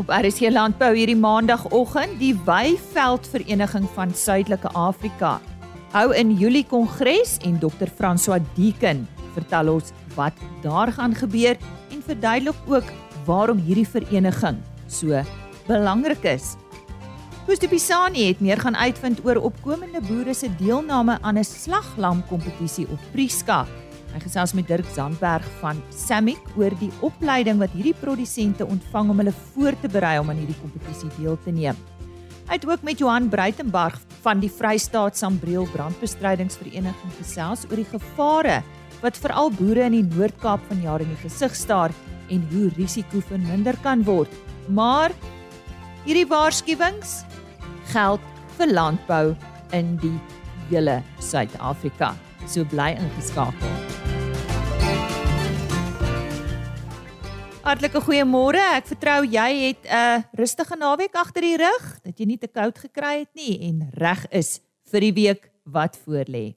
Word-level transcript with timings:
Op 0.00 0.08
RSC 0.08 0.48
Landbou 0.48 0.94
hierdie 0.96 1.18
maandagooggend 1.18 2.14
die 2.22 2.32
Weiveld 2.46 3.26
Vereniging 3.28 3.84
van 3.92 4.14
Suidelike 4.16 4.70
Afrika 4.72 5.34
hou 5.92 6.06
in 6.16 6.30
Julie 6.40 6.64
kongres 6.64 7.34
en 7.44 7.58
Dr 7.60 7.90
François 7.98 8.40
Deeken 8.56 9.02
vertel 9.34 9.68
ons 9.74 9.90
wat 10.16 10.40
daar 10.64 10.94
gaan 10.96 11.12
gebeur 11.18 11.60
en 11.92 12.00
verduidelik 12.06 12.62
ook 12.70 12.88
waarom 13.28 13.60
hierdie 13.60 13.84
vereniging 13.84 14.62
so 14.88 15.20
belangrik 15.68 16.24
is. 16.32 16.54
Koos 17.44 17.60
de 17.60 17.68
Pisani 17.68 18.30
het 18.30 18.40
meer 18.40 18.64
gaan 18.64 18.80
uitvind 18.80 19.20
oor 19.26 19.42
opkomende 19.50 20.00
boere 20.08 20.32
se 20.34 20.48
deelname 20.56 21.18
aan 21.20 21.36
'n 21.36 21.44
slaglam 21.44 22.24
kompetisie 22.32 22.88
op 22.88 23.00
Prieska 23.12 23.66
Hy 24.10 24.20
gesels 24.24 24.52
met 24.58 24.66
Dirk 24.68 24.88
Zandberg 24.94 25.46
van 25.60 25.78
Samic 25.94 26.40
oor 26.58 26.74
die 26.80 26.90
opleiding 27.06 27.60
wat 27.62 27.72
hierdie 27.76 27.94
produsente 27.94 28.66
ontvang 28.66 29.12
om 29.12 29.22
hulle 29.22 29.34
voor 29.52 29.76
te 29.80 29.90
berei 29.92 30.18
om 30.18 30.32
aan 30.32 30.40
hierdie 30.42 30.58
kompetisie 30.58 31.10
deel 31.18 31.38
te 31.44 31.54
neem. 31.54 31.78
Hy 32.50 32.58
het 32.58 32.66
ook 32.66 32.82
met 32.82 32.98
Johan 32.98 33.28
Breitenberg 33.30 33.94
van 34.24 34.40
die 34.42 34.50
Vrystaat 34.50 35.16
Sambreel 35.16 35.68
Brandbestrydingsvereniging 35.70 37.12
gesels 37.20 37.62
oor 37.70 37.78
die 37.78 37.86
gevare 37.92 38.60
wat 39.00 39.20
veral 39.22 39.52
boere 39.54 39.86
in 39.86 40.00
die 40.00 40.06
Noord-Kaap 40.16 40.64
van 40.68 40.82
jare 40.82 41.06
in 41.06 41.14
die 41.14 41.22
gesig 41.22 41.54
staar 41.56 41.94
en 42.30 42.42
hoe 42.50 42.66
risiko 42.76 43.22
verminder 43.30 43.78
kan 43.86 44.02
word. 44.06 44.34
Maar 44.68 45.14
hierdie 46.04 46.26
waarskuwings 46.28 47.20
geld 47.94 48.26
vir 48.58 48.74
landbou 48.74 49.24
in 49.76 49.94
die 50.02 50.16
hele 50.70 51.00
Suid-Afrika. 51.22 52.14
So 52.46 52.66
bly 52.66 52.96
ingeskakel. 52.98 53.99
Hartlike 57.60 58.00
goeiemôre. 58.00 58.60
Ek 58.78 58.86
vertrou 58.88 59.20
jy 59.28 59.48
het 59.68 59.84
'n 59.84 59.92
uh, 59.92 60.22
rustige 60.32 60.76
naweek 60.80 61.12
agter 61.12 61.44
die 61.44 61.58
rug, 61.60 62.00
dat 62.00 62.16
jy 62.16 62.26
nie 62.26 62.38
te 62.40 62.48
koud 62.48 62.78
gekry 62.78 63.28
het 63.28 63.32
nie 63.36 63.60
en 63.68 63.90
reg 64.00 64.24
is 64.32 64.60
vir 64.88 65.00
die 65.00 65.12
week 65.12 65.52
wat 65.64 65.98
voorlê. 66.00 66.56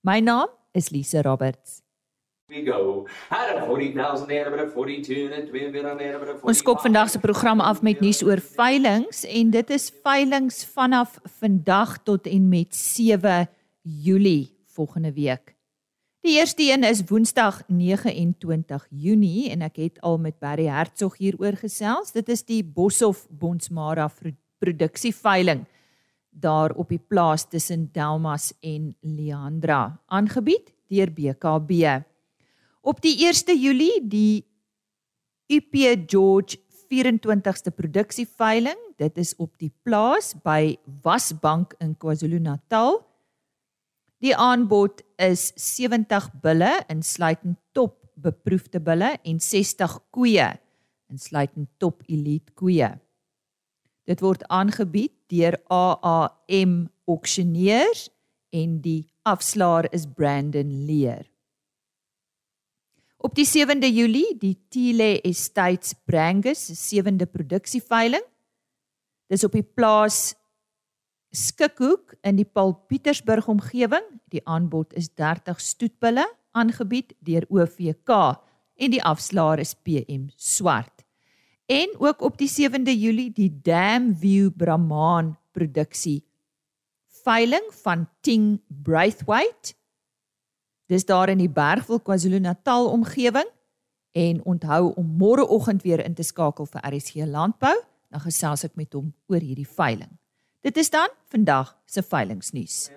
My 0.00 0.20
naam 0.20 0.48
is 0.72 0.88
Lise 0.90 1.20
Roberts. 1.22 1.82
Ons 6.42 6.58
skop 6.58 6.80
vandag 6.80 7.10
se 7.10 7.18
program 7.18 7.60
af 7.60 7.82
met 7.82 8.00
nuus 8.00 8.22
oor 8.22 8.40
veilinge 8.40 9.28
en 9.28 9.50
dit 9.50 9.70
is 9.70 9.92
veilinge 10.02 10.66
vanaf 10.74 11.18
vandag 11.40 12.02
tot 12.04 12.26
en 12.26 12.48
met 12.48 12.74
7 12.74 13.48
Julie 13.82 14.56
volgende 14.66 15.12
week. 15.12 15.51
Die 16.22 16.36
eerste 16.38 16.62
een 16.62 16.84
is 16.86 17.00
Woensdag 17.10 17.62
29 17.66 18.86
Junie 18.94 19.48
en 19.50 19.64
ek 19.66 19.80
het 19.82 19.96
al 20.06 20.20
met 20.22 20.36
Barry 20.38 20.68
Hertzog 20.70 21.16
hieroor 21.18 21.56
gesels. 21.58 22.14
Dit 22.14 22.30
is 22.30 22.44
die 22.46 22.60
Boshoff 22.62 23.24
Bonsmara 23.26 24.06
produksieveiling 24.62 25.64
daar 26.30 26.76
op 26.78 26.94
die 26.94 27.02
plaas 27.02 27.48
tussen 27.50 27.88
Delmas 27.90 28.52
en 28.62 28.94
Leandra 29.02 29.98
aangebied 30.06 30.70
deur 30.86 31.10
BKB. 31.10 31.98
Op 32.86 33.02
die 33.02 33.18
1 33.26 33.58
Julie 33.58 33.98
die 34.06 34.46
UP 35.50 35.74
George 36.06 36.62
24ste 36.86 37.74
produksieveiling. 37.74 38.78
Dit 38.94 39.18
is 39.18 39.34
op 39.42 39.58
die 39.58 39.74
plaas 39.82 40.36
by 40.38 40.76
Wasbank 41.02 41.74
in 41.82 41.96
KwaZulu-Natal. 41.98 43.02
Die 44.22 44.36
aanbod 44.38 45.00
is 45.18 45.50
70 45.58 46.28
bulle 46.44 46.70
insluitend 46.92 47.58
top 47.74 47.98
beproefde 48.14 48.78
bulle 48.78 49.16
en 49.26 49.40
60 49.42 49.96
koeie 50.14 50.52
insluitend 51.12 51.68
top 51.82 52.04
elite 52.06 52.54
koeie. 52.56 52.88
Dit 54.08 54.22
word 54.22 54.44
aangebied 54.48 55.12
deur 55.30 55.58
AAM 55.70 56.86
Auctioneers 57.10 58.06
en 58.54 58.78
die 58.84 59.10
afslaer 59.26 59.88
is 59.92 60.06
Brandon 60.06 60.70
Leer. 60.86 61.26
Op 63.22 63.34
die 63.38 63.46
7de 63.46 63.90
Julie 63.90 64.36
die 64.38 64.56
Tile 64.70 65.16
Estates 65.22 65.94
Brangus 66.06 66.64
se 66.70 67.02
7de 67.02 67.26
produksieveiling. 67.26 68.24
Dis 69.30 69.44
op 69.46 69.54
die 69.54 69.66
plaas 69.66 70.32
Skikhoek 71.32 72.12
in 72.28 72.36
die 72.36 72.44
Paul 72.44 72.74
Pietersburg 72.88 73.46
omgewing. 73.48 74.04
Die 74.28 74.42
aanbod 74.44 74.92
is 74.92 75.08
30 75.16 75.60
stoetbulle 75.64 76.26
aangebied 76.52 77.14
deur 77.24 77.46
OVK 77.48 78.10
en 78.76 78.92
die 78.92 79.00
afslaer 79.00 79.62
is 79.62 79.72
PM 79.72 80.28
Swart. 80.36 81.06
En 81.72 81.94
ook 81.98 82.20
op 82.20 82.36
die 82.36 82.50
7de 82.50 82.92
Julie 82.92 83.30
die 83.32 83.48
Dam 83.64 84.12
View 84.16 84.50
Brahman 84.56 85.36
produksie 85.56 86.20
veiling 87.22 87.64
van 87.82 88.08
Ting 88.20 88.60
Braithwaite. 88.68 89.74
Dis 90.86 91.06
daar 91.08 91.28
in 91.32 91.40
die 91.40 91.50
Bergville 91.50 92.02
KwaZulu-Natal 92.02 92.90
omgewing 92.90 93.48
en 94.12 94.44
onthou 94.44 94.92
om 95.00 95.14
môreoggend 95.16 95.82
weer 95.82 96.04
in 96.04 96.14
te 96.14 96.26
skakel 96.26 96.68
vir 96.68 96.82
RSG 96.90 97.24
Landbou, 97.24 97.76
dan 98.12 98.20
gesels 98.20 98.66
ek 98.68 98.76
met 98.76 98.92
hom 98.92 99.14
oor 99.32 99.40
hierdie 99.40 99.68
veiling. 99.68 100.10
Dit 100.62 100.76
is 100.76 100.90
dan 100.90 101.08
vandag 101.26 101.72
se 101.90 102.02
veilingnuus. 102.02 102.90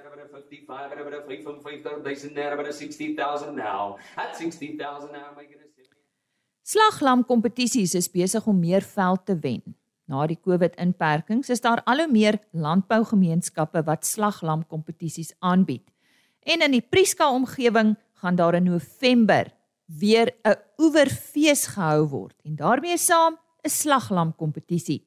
Slaglam 6.62 7.24
kompetisies 7.25 7.94
is 7.94 8.09
besig 8.12 8.46
om 8.46 8.59
meer 8.59 8.81
veld 8.81 9.25
te 9.25 9.38
wen. 9.42 9.64
Na 10.06 10.28
die 10.30 10.38
COVID-inperkings 10.38 11.50
is 11.50 11.62
daar 11.62 11.81
al 11.90 12.04
hoe 12.04 12.12
meer 12.12 12.38
landbougemeenskappe 12.52 13.81
wat 13.90 14.06
slaglam 14.06 14.68
kompetisies 14.68 15.34
aanbied. 15.40 15.90
En 16.46 16.62
in 16.62 16.78
die 16.78 16.86
Prieska 16.86 17.31
omgewing 17.34 17.96
gaan 18.22 18.36
daar 18.36 18.54
in 18.62 18.70
November 18.70 19.50
weer 19.86 20.36
'n 20.44 20.56
oeverfees 20.78 21.66
gehou 21.74 22.08
word 22.08 22.38
en 22.44 22.56
daarmee 22.56 22.98
saam 22.98 23.38
'n 23.64 23.70
slaglam 23.70 24.36
kompetisie. 24.36 25.02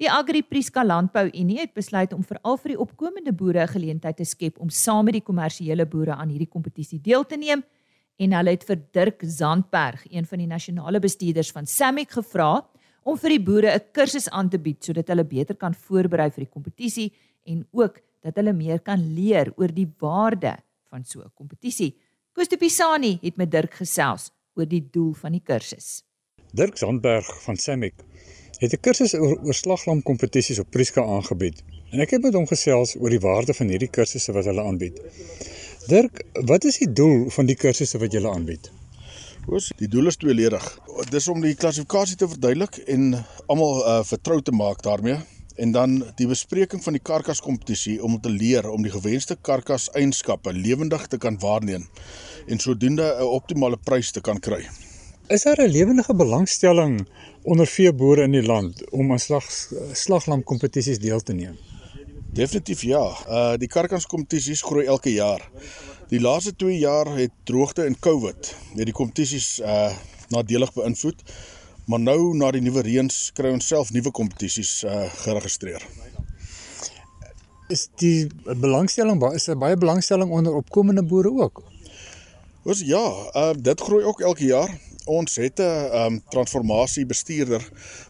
Die 0.00 0.08
Agri-Priska 0.08 0.80
Landbou 0.80 1.26
Unie 1.36 1.58
het 1.58 1.74
besluit 1.76 2.14
om 2.16 2.22
veral 2.24 2.56
vir 2.62 2.72
die 2.72 2.78
opkomende 2.80 3.34
boere 3.36 3.60
'n 3.66 3.68
geleentheid 3.68 4.16
te 4.16 4.24
skep 4.24 4.58
om 4.58 4.70
saam 4.70 5.04
met 5.04 5.12
die 5.12 5.26
kommersiële 5.26 5.84
boere 5.86 6.14
aan 6.14 6.30
hierdie 6.30 6.48
kompetisie 6.48 7.00
deel 7.00 7.26
te 7.26 7.36
neem 7.36 7.62
en 8.16 8.32
hulle 8.32 8.50
het 8.50 8.64
vir 8.64 8.78
Dirk 8.92 9.20
Zandberg, 9.22 10.06
een 10.10 10.24
van 10.24 10.38
die 10.38 10.46
nasionale 10.46 11.00
bestuurders 11.00 11.52
van 11.52 11.66
SAMIC 11.66 12.10
gevra 12.10 12.66
om 13.02 13.18
vir 13.18 13.30
die 13.30 13.44
boere 13.44 13.74
'n 13.74 13.92
kursus 13.92 14.28
aan 14.30 14.48
te 14.48 14.58
bied 14.58 14.82
sodat 14.84 15.08
hulle 15.08 15.24
beter 15.24 15.56
kan 15.56 15.74
voorberei 15.74 16.30
vir 16.30 16.44
die 16.44 16.52
kompetisie 16.52 17.12
en 17.44 17.66
ook 17.70 18.00
dat 18.22 18.36
hulle 18.36 18.52
meer 18.52 18.80
kan 18.80 19.14
leer 19.14 19.52
oor 19.56 19.68
die 19.68 19.92
waarde 19.98 20.56
van 20.88 21.04
so 21.04 21.20
'n 21.20 21.30
kompetisie. 21.34 21.94
De 22.34 22.56
Pisani 22.56 23.18
het 23.22 23.36
met 23.36 23.50
Dirk 23.50 23.74
gesels 23.74 24.32
oor 24.56 24.66
die 24.66 24.88
doel 24.90 25.12
van 25.12 25.32
die 25.32 25.42
kursus. 25.44 26.02
Dirk 26.54 26.78
Zandberg 26.78 27.42
van 27.42 27.56
SAMIC 27.56 27.94
het 28.60 28.72
'n 28.72 28.80
kursus 28.80 29.14
oor 29.14 29.38
oorslaglam 29.48 30.02
kompetisies 30.02 30.58
op 30.58 30.70
Prieska 30.70 31.02
aangebied. 31.02 31.62
En 31.90 32.00
ek 32.00 32.10
het 32.10 32.22
met 32.22 32.34
hom 32.34 32.46
gesels 32.46 32.96
oor 32.96 33.10
die 33.10 33.20
waarde 33.20 33.54
van 33.54 33.68
hierdie 33.68 33.90
kursusse 33.90 34.32
wat 34.32 34.44
hulle 34.44 34.62
aanbied. 34.62 35.00
Dirk, 35.86 36.24
wat 36.32 36.64
is 36.64 36.78
die 36.78 36.92
doel 36.92 37.30
van 37.30 37.46
die 37.46 37.56
kursusse 37.56 37.98
wat 37.98 38.12
julle 38.12 38.30
aanbied? 38.30 38.70
Ons 39.48 39.72
die 39.76 39.88
doel 39.88 40.06
is 40.06 40.16
tweeledig. 40.16 40.78
Dis 41.10 41.28
om 41.28 41.40
die 41.40 41.54
klassifikasie 41.54 42.16
te 42.16 42.28
verduidelik 42.28 42.76
en 42.76 43.24
almal 43.46 43.80
uh, 43.80 44.04
vertrou 44.04 44.42
te 44.42 44.52
maak 44.52 44.82
daarmee 44.82 45.16
en 45.56 45.72
dan 45.72 46.12
die 46.16 46.26
bespreking 46.26 46.82
van 46.84 46.92
die 46.92 47.02
karkas 47.02 47.40
kompetisie 47.40 48.02
om 48.02 48.20
te 48.20 48.30
leer 48.30 48.68
om 48.70 48.82
die 48.82 48.92
gewenste 48.92 49.36
karkas 49.40 49.90
eienskappe 49.92 50.52
lewendig 50.52 51.06
te 51.06 51.18
kan 51.18 51.38
waarneem 51.38 51.88
en 52.46 52.58
sodoende 52.58 53.16
'n 53.18 53.22
optimale 53.22 53.76
prys 53.76 54.10
te 54.10 54.20
kan 54.20 54.40
kry. 54.40 54.68
Is 55.30 55.42
daar 55.42 55.60
'n 55.62 55.70
lewendige 55.70 56.14
belangstelling 56.14 57.06
onder 57.42 57.66
veeboere 57.66 58.22
in 58.22 58.30
die 58.30 58.42
land 58.42 58.90
om 58.90 59.10
aan 59.10 59.18
slag 59.18 59.44
slaglam 59.92 60.42
kompetisies 60.42 60.98
deel 60.98 61.20
te 61.20 61.32
neem? 61.32 61.58
Definitief 62.32 62.82
ja. 62.82 63.04
Uh 63.28 63.54
die 63.56 63.68
karkans 63.68 64.06
kompetisies 64.06 64.62
groei 64.62 64.86
elke 64.86 65.12
jaar. 65.12 65.50
Die 66.08 66.20
laaste 66.20 66.56
2 66.56 66.78
jaar 66.78 67.16
het 67.16 67.30
droogte 67.44 67.82
en 67.82 67.98
COVID 67.98 68.54
het 68.74 68.84
die 68.84 68.92
kompetisies 68.92 69.60
uh 69.60 69.94
nadelig 70.28 70.72
beïnvloed. 70.72 71.22
Maar 71.84 72.00
nou 72.00 72.36
na 72.36 72.50
die 72.50 72.60
nuwe 72.60 72.82
reëns 72.82 73.30
kry 73.32 73.52
ons 73.52 73.66
self 73.66 73.90
nuwe 73.90 74.10
kompetisies 74.10 74.82
uh 74.82 75.06
geregistreer. 75.14 75.86
Is 77.68 77.88
die 77.94 78.26
belangstelling 78.44 79.32
is 79.32 79.44
daar 79.44 79.58
baie 79.58 79.76
belangstelling 79.76 80.30
onder 80.30 80.54
opkomende 80.54 81.02
boere 81.02 81.30
ook? 81.30 81.62
Ons 82.62 82.80
ja, 82.80 83.30
uh 83.34 83.52
dit 83.56 83.80
groei 83.80 84.04
ook 84.04 84.20
elke 84.20 84.44
jaar 84.44 84.89
ons 85.10 85.36
het 85.42 85.58
'n 85.60 85.90
um, 86.02 86.20
transformasie 86.34 87.06
bestuurder 87.06 87.64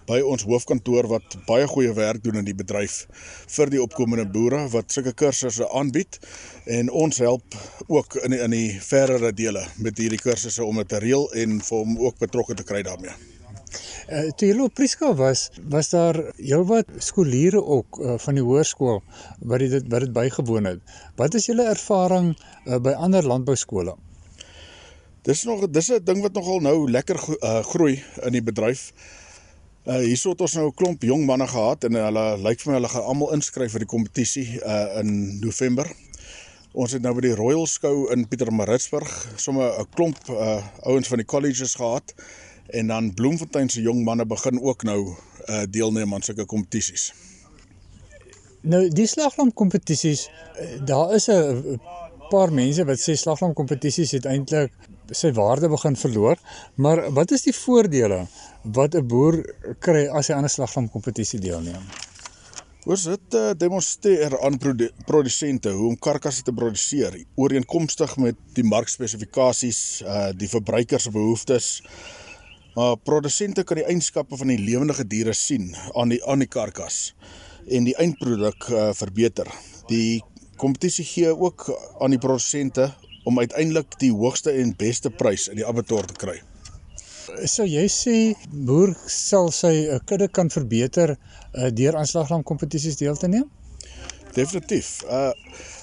by 0.06 0.20
ons 0.20 0.44
hoofkantoor 0.44 1.08
wat 1.08 1.36
baie 1.46 1.66
goeie 1.66 1.92
werk 1.94 2.22
doen 2.24 2.40
in 2.40 2.44
die 2.44 2.54
bedryf 2.62 3.06
vir 3.56 3.70
die 3.70 3.82
opkomende 3.82 4.26
boere 4.36 4.68
wat 4.74 4.92
sulke 4.92 5.12
kursusse 5.12 5.68
aanbied 5.80 6.18
en 6.66 6.90
ons 6.90 7.18
help 7.18 7.58
ook 7.88 8.14
in 8.24 8.30
die, 8.30 8.40
in 8.46 8.50
die 8.50 8.70
verdere 8.80 9.32
dele 9.32 9.64
met 9.78 9.98
hierdie 9.98 10.22
kursusse 10.22 10.64
om 10.64 10.76
dit 10.76 10.88
te 10.88 10.98
reël 10.98 11.28
en 11.32 11.60
vir 11.60 11.78
hom 11.78 11.98
ook 11.98 12.18
betrokke 12.18 12.54
te 12.54 12.66
kry 12.72 12.82
daarmee. 12.82 13.16
Uh, 14.10 14.26
toe 14.34 14.48
jy 14.48 14.58
op 14.58 14.74
Prieska 14.74 15.12
was, 15.14 15.44
was 15.70 15.92
daar 15.92 16.16
heelwat 16.36 16.88
skooliere 16.98 17.62
ook 17.62 18.00
uh, 18.00 18.16
van 18.18 18.34
die 18.34 18.42
hoërskool 18.42 18.98
wat 19.52 19.62
dit 19.62 19.86
wat 19.92 20.06
dit 20.06 20.12
bygewoon 20.12 20.66
het. 20.66 20.80
Wat 21.20 21.38
is 21.38 21.46
julle 21.46 21.68
ervaring 21.70 22.32
uh, 22.34 22.80
by 22.82 22.96
ander 22.98 23.22
landbouskole? 23.22 23.94
Dis 25.22 25.44
nog 25.44 25.68
dis 25.68 25.88
'n 25.88 26.00
ding 26.04 26.20
wat 26.22 26.32
nogal 26.32 26.60
nou 26.60 26.90
lekker 26.90 27.18
uh, 27.40 27.62
groei 27.64 28.02
in 28.22 28.32
die 28.32 28.42
bedryf. 28.42 28.92
Uh 29.84 30.00
hierso 30.00 30.30
het 30.30 30.40
ons 30.40 30.52
nou 30.52 30.66
'n 30.66 30.74
klomp 30.74 31.02
jong 31.02 31.24
manne 31.24 31.46
gehad 31.48 31.84
en 31.84 31.94
hulle 31.94 32.38
lyk 32.38 32.60
vir 32.60 32.72
my 32.72 32.78
hulle 32.78 32.88
gaan 32.88 33.02
almal 33.02 33.32
inskryf 33.32 33.70
vir 33.70 33.84
die 33.84 33.88
kompetisie 33.88 34.60
uh 34.64 34.98
in 35.00 35.38
November. 35.40 35.92
Ons 36.72 36.92
het 36.92 37.02
nou 37.02 37.14
by 37.14 37.20
die 37.20 37.34
Royal 37.34 37.66
Skou 37.66 38.12
in 38.12 38.28
Pietermaritzburg 38.28 39.32
sommer 39.36 39.80
'n 39.80 39.86
klomp 39.94 40.18
uh 40.28 40.64
ouens 40.82 41.08
van 41.08 41.18
die 41.18 41.26
colleges 41.26 41.74
gehad 41.74 42.14
en 42.66 42.86
dan 42.86 43.14
Bloemfontein 43.14 43.68
se 43.68 43.82
jong 43.82 44.04
manne 44.04 44.26
begin 44.26 44.62
ook 44.62 44.82
nou 44.82 45.14
uh 45.48 45.62
deelneem 45.70 46.14
aan 46.14 46.22
sulke 46.22 46.44
kompetisies. 46.44 47.12
Nou 48.60 48.88
die 48.88 49.06
slaglam 49.06 49.52
kompetisies, 49.52 50.30
daar 50.84 51.14
is 51.14 51.28
'n 51.28 51.80
paar 52.30 52.52
mense 52.52 52.84
wat 52.84 52.98
sê 52.98 53.12
slaglam 53.16 53.52
kompetisies 53.52 54.10
het 54.10 54.24
eintlik 54.24 54.72
sy 55.12 55.32
waarde 55.36 55.68
begin 55.68 55.96
verloor, 55.96 56.38
maar 56.76 57.02
wat 57.16 57.32
is 57.36 57.46
die 57.46 57.54
voordele 57.56 58.26
wat 58.62 58.94
'n 58.94 59.06
boer 59.06 59.42
kry 59.78 60.06
as 60.08 60.28
hy 60.28 60.34
aan 60.34 60.44
'n 60.44 60.56
slaglam 60.56 60.88
kompetisie 60.88 61.40
deelneem? 61.40 61.82
Ons 62.88 63.04
het 63.04 63.34
uh, 63.36 63.50
demonstreer 63.52 64.32
aan 64.40 64.56
produ 64.58 64.86
produsente 65.04 65.68
hoe 65.68 65.90
om 65.90 65.98
karkasse 65.98 66.42
te 66.42 66.52
produseer 66.52 67.18
ooreenkomstig 67.36 68.16
met 68.16 68.38
die 68.56 68.64
markspesifikasies, 68.64 70.00
uh 70.00 70.30
die 70.32 70.48
verbruikers 70.48 71.02
se 71.02 71.10
behoeftes. 71.12 71.82
Maar 72.74 72.96
produsente 72.96 73.64
kan 73.64 73.76
die 73.76 73.84
eienskappe 73.84 74.36
van 74.36 74.48
die 74.48 74.58
lewendige 74.58 75.04
diere 75.04 75.34
sien 75.36 75.74
aan 75.94 76.08
die 76.08 76.22
aan 76.24 76.40
die 76.40 76.48
karkas 76.48 77.14
en 77.68 77.84
die 77.84 77.96
eindproduk 78.00 78.68
uh 78.72 78.88
verbeter. 78.96 79.50
Die 79.92 80.22
kompetisie 80.56 81.04
gee 81.04 81.36
ook 81.36 81.68
aan 82.00 82.16
die 82.16 82.22
produsente 82.22 82.94
om 83.24 83.38
uiteindelik 83.38 83.98
die 84.00 84.12
hoogste 84.12 84.54
en 84.62 84.74
beste 84.76 85.10
prys 85.10 85.48
in 85.48 85.60
die 85.60 85.66
abattoir 85.66 86.06
te 86.08 86.16
kry. 86.18 86.38
So 87.46 87.64
jy 87.68 87.86
sê 87.92 88.16
boer 88.50 88.94
sal 89.06 89.50
sy 89.54 89.74
kudde 90.08 90.28
kan 90.28 90.50
verbeter 90.50 91.14
uh, 91.14 91.68
deur 91.70 91.98
aanslaglam 92.00 92.42
kompetisies 92.46 92.98
deel 92.98 93.16
te 93.16 93.28
neem? 93.30 93.46
Definitief. 94.34 95.00
Uh 95.06 95.32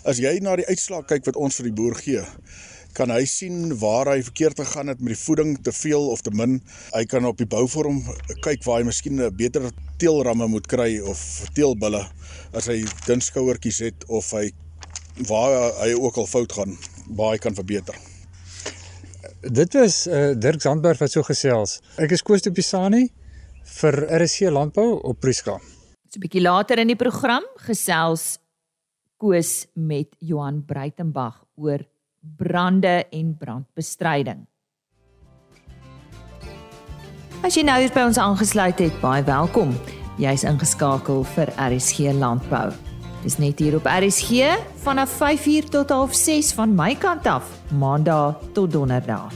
as 0.08 0.22
jy 0.24 0.38
na 0.40 0.54
die 0.56 0.68
uitslae 0.70 1.04
kyk 1.04 1.26
wat 1.28 1.36
ons 1.36 1.58
vir 1.60 1.68
die 1.68 1.76
boer 1.76 1.98
gee, 2.00 2.22
kan 2.96 3.12
hy 3.12 3.26
sien 3.28 3.74
waar 3.82 4.08
hy 4.08 4.22
verkeerd 4.24 4.62
gegaan 4.62 4.88
het 4.88 5.02
met 5.04 5.12
die 5.14 5.20
voeding, 5.20 5.58
te 5.64 5.74
veel 5.76 6.08
of 6.14 6.24
te 6.24 6.32
min. 6.32 6.62
Hy 6.94 7.04
kan 7.12 7.28
op 7.28 7.38
die 7.42 7.50
bouvorm 7.50 8.00
kyk 8.46 8.64
waar 8.66 8.80
hy 8.80 8.88
miskien 8.88 9.20
'n 9.20 9.36
beter 9.36 9.68
teelramme 10.00 10.48
moet 10.48 10.68
kry 10.68 11.00
of 11.00 11.20
teelbulle 11.54 12.06
as 12.54 12.70
hy 12.72 12.86
dun 13.06 13.22
skouertjies 13.22 13.80
het 13.84 14.08
of 14.08 14.32
hy 14.32 14.50
waar 15.28 15.74
hy 15.82 15.94
ook 15.94 16.18
al 16.18 16.28
fout 16.30 16.54
gaan, 16.54 16.78
hy 17.16 17.38
kan 17.38 17.56
verbeter. 17.56 17.96
Dit 19.42 19.74
was 19.78 20.08
uh, 20.08 20.34
Dirk 20.36 20.62
Zandberg 20.62 21.00
wat 21.00 21.12
so 21.14 21.24
gesels. 21.24 21.80
Ek 22.02 22.12
is 22.12 22.24
Koos 22.26 22.42
de 22.42 22.52
Pisani 22.52 23.06
vir 23.78 24.00
RSC 24.20 24.52
Landbou 24.52 25.00
op 25.04 25.20
Prieska. 25.20 25.60
So 26.08 26.18
'n 26.18 26.24
bietjie 26.24 26.42
later 26.42 26.80
in 26.80 26.88
die 26.88 27.00
program 27.00 27.44
gesels 27.68 28.40
Koos 29.18 29.68
met 29.74 30.16
Johan 30.20 30.64
Breitenberg 30.66 31.44
oor 31.56 31.86
brande 32.38 33.06
en 33.12 33.36
brandbestryding. 33.38 34.46
As 37.44 37.56
jy 37.56 37.64
nou 37.64 37.78
hier 37.80 37.94
by 37.94 38.08
ons 38.10 38.18
aangesluit 38.18 38.80
het, 38.80 39.02
baie 39.02 39.24
welkom. 39.24 39.76
Jy's 40.18 40.44
ingeskakel 40.44 41.24
vir 41.36 41.54
RSG 41.62 42.14
Landbou. 42.18 42.87
Dis 43.26 43.40
net 43.42 43.58
hier 43.58 43.74
op 43.74 43.88
RSG 43.90 44.46
vanaf 44.84 45.16
5uur 45.18 45.66
tot 45.74 45.92
6 46.14 46.52
van 46.54 46.76
my 46.78 46.94
kant 47.02 47.26
af, 47.26 47.48
Maandag 47.74 48.38
tot 48.54 48.70
Donderdag. 48.72 49.34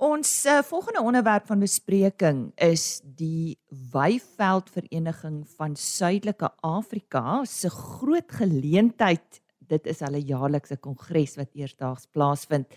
Ons 0.00 0.30
uh, 0.48 0.62
volgende 0.64 1.02
onderwerp 1.04 1.46
van 1.46 1.60
bespreking 1.60 2.40
is 2.56 3.02
die 3.04 3.58
Weiveld-vereniging 3.92 5.44
van 5.58 5.76
Suidelike 5.76 6.50
Afrika 6.60 7.44
se 7.44 7.70
groot 7.70 8.32
geleentheid. 8.32 9.42
Dit 9.58 9.86
is 9.86 10.00
hulle 10.00 10.24
jaarlikse 10.24 10.80
kongres 10.80 11.36
wat 11.36 11.52
eersdaags 11.52 12.08
plaasvind 12.08 12.72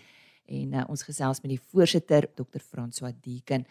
en 0.46 0.76
uh, 0.76 0.84
ons 0.92 1.08
gesels 1.08 1.40
met 1.40 1.56
die 1.56 1.62
voorsitter 1.72 2.28
Dr. 2.36 2.60
François 2.60 3.16
Deeken. 3.16 3.64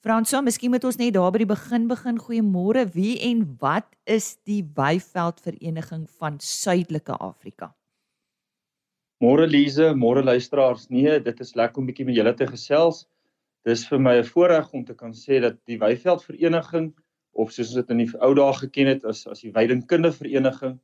François, 0.00 0.40
miskien 0.40 0.70
moet 0.72 0.84
ons 0.88 0.96
net 0.96 1.12
daar 1.12 1.28
by 1.28 1.42
die 1.42 1.50
begin 1.50 1.82
begin. 1.90 2.16
Goeiemôre. 2.16 2.86
Wie 2.94 3.18
en 3.26 3.42
wat 3.60 3.84
is 4.08 4.38
die 4.48 4.62
Weiveld-vereniging 4.78 6.06
van 6.16 6.38
Suidelike 6.40 7.18
Afrika? 7.20 7.74
Môre 9.20 9.44
Lize, 9.44 9.90
môre 9.92 10.22
luisteraars. 10.24 10.86
Nee, 10.88 11.18
dit 11.20 11.44
is 11.44 11.52
lekker 11.52 11.82
om 11.82 11.90
bietjie 11.90 12.08
met 12.08 12.16
julle 12.16 12.32
te 12.32 12.48
gesels. 12.48 13.02
Dis 13.68 13.84
vir 13.90 14.00
my 14.00 14.16
'n 14.22 14.24
voorreg 14.24 14.72
om 14.72 14.86
te 14.88 14.94
kan 14.94 15.12
sê 15.12 15.40
dat 15.44 15.60
die 15.68 15.76
Weiveld 15.76 16.24
Vereniging 16.24 16.94
of 17.32 17.52
soos 17.52 17.68
ons 17.68 17.84
dit 17.84 17.90
in 17.90 17.98
die 18.06 18.10
ou 18.24 18.32
dae 18.34 18.52
geken 18.56 18.86
het 18.86 19.04
as 19.04 19.26
as 19.26 19.44
die 19.44 19.52
Weidingkunde 19.52 20.12
Vereniging 20.12 20.80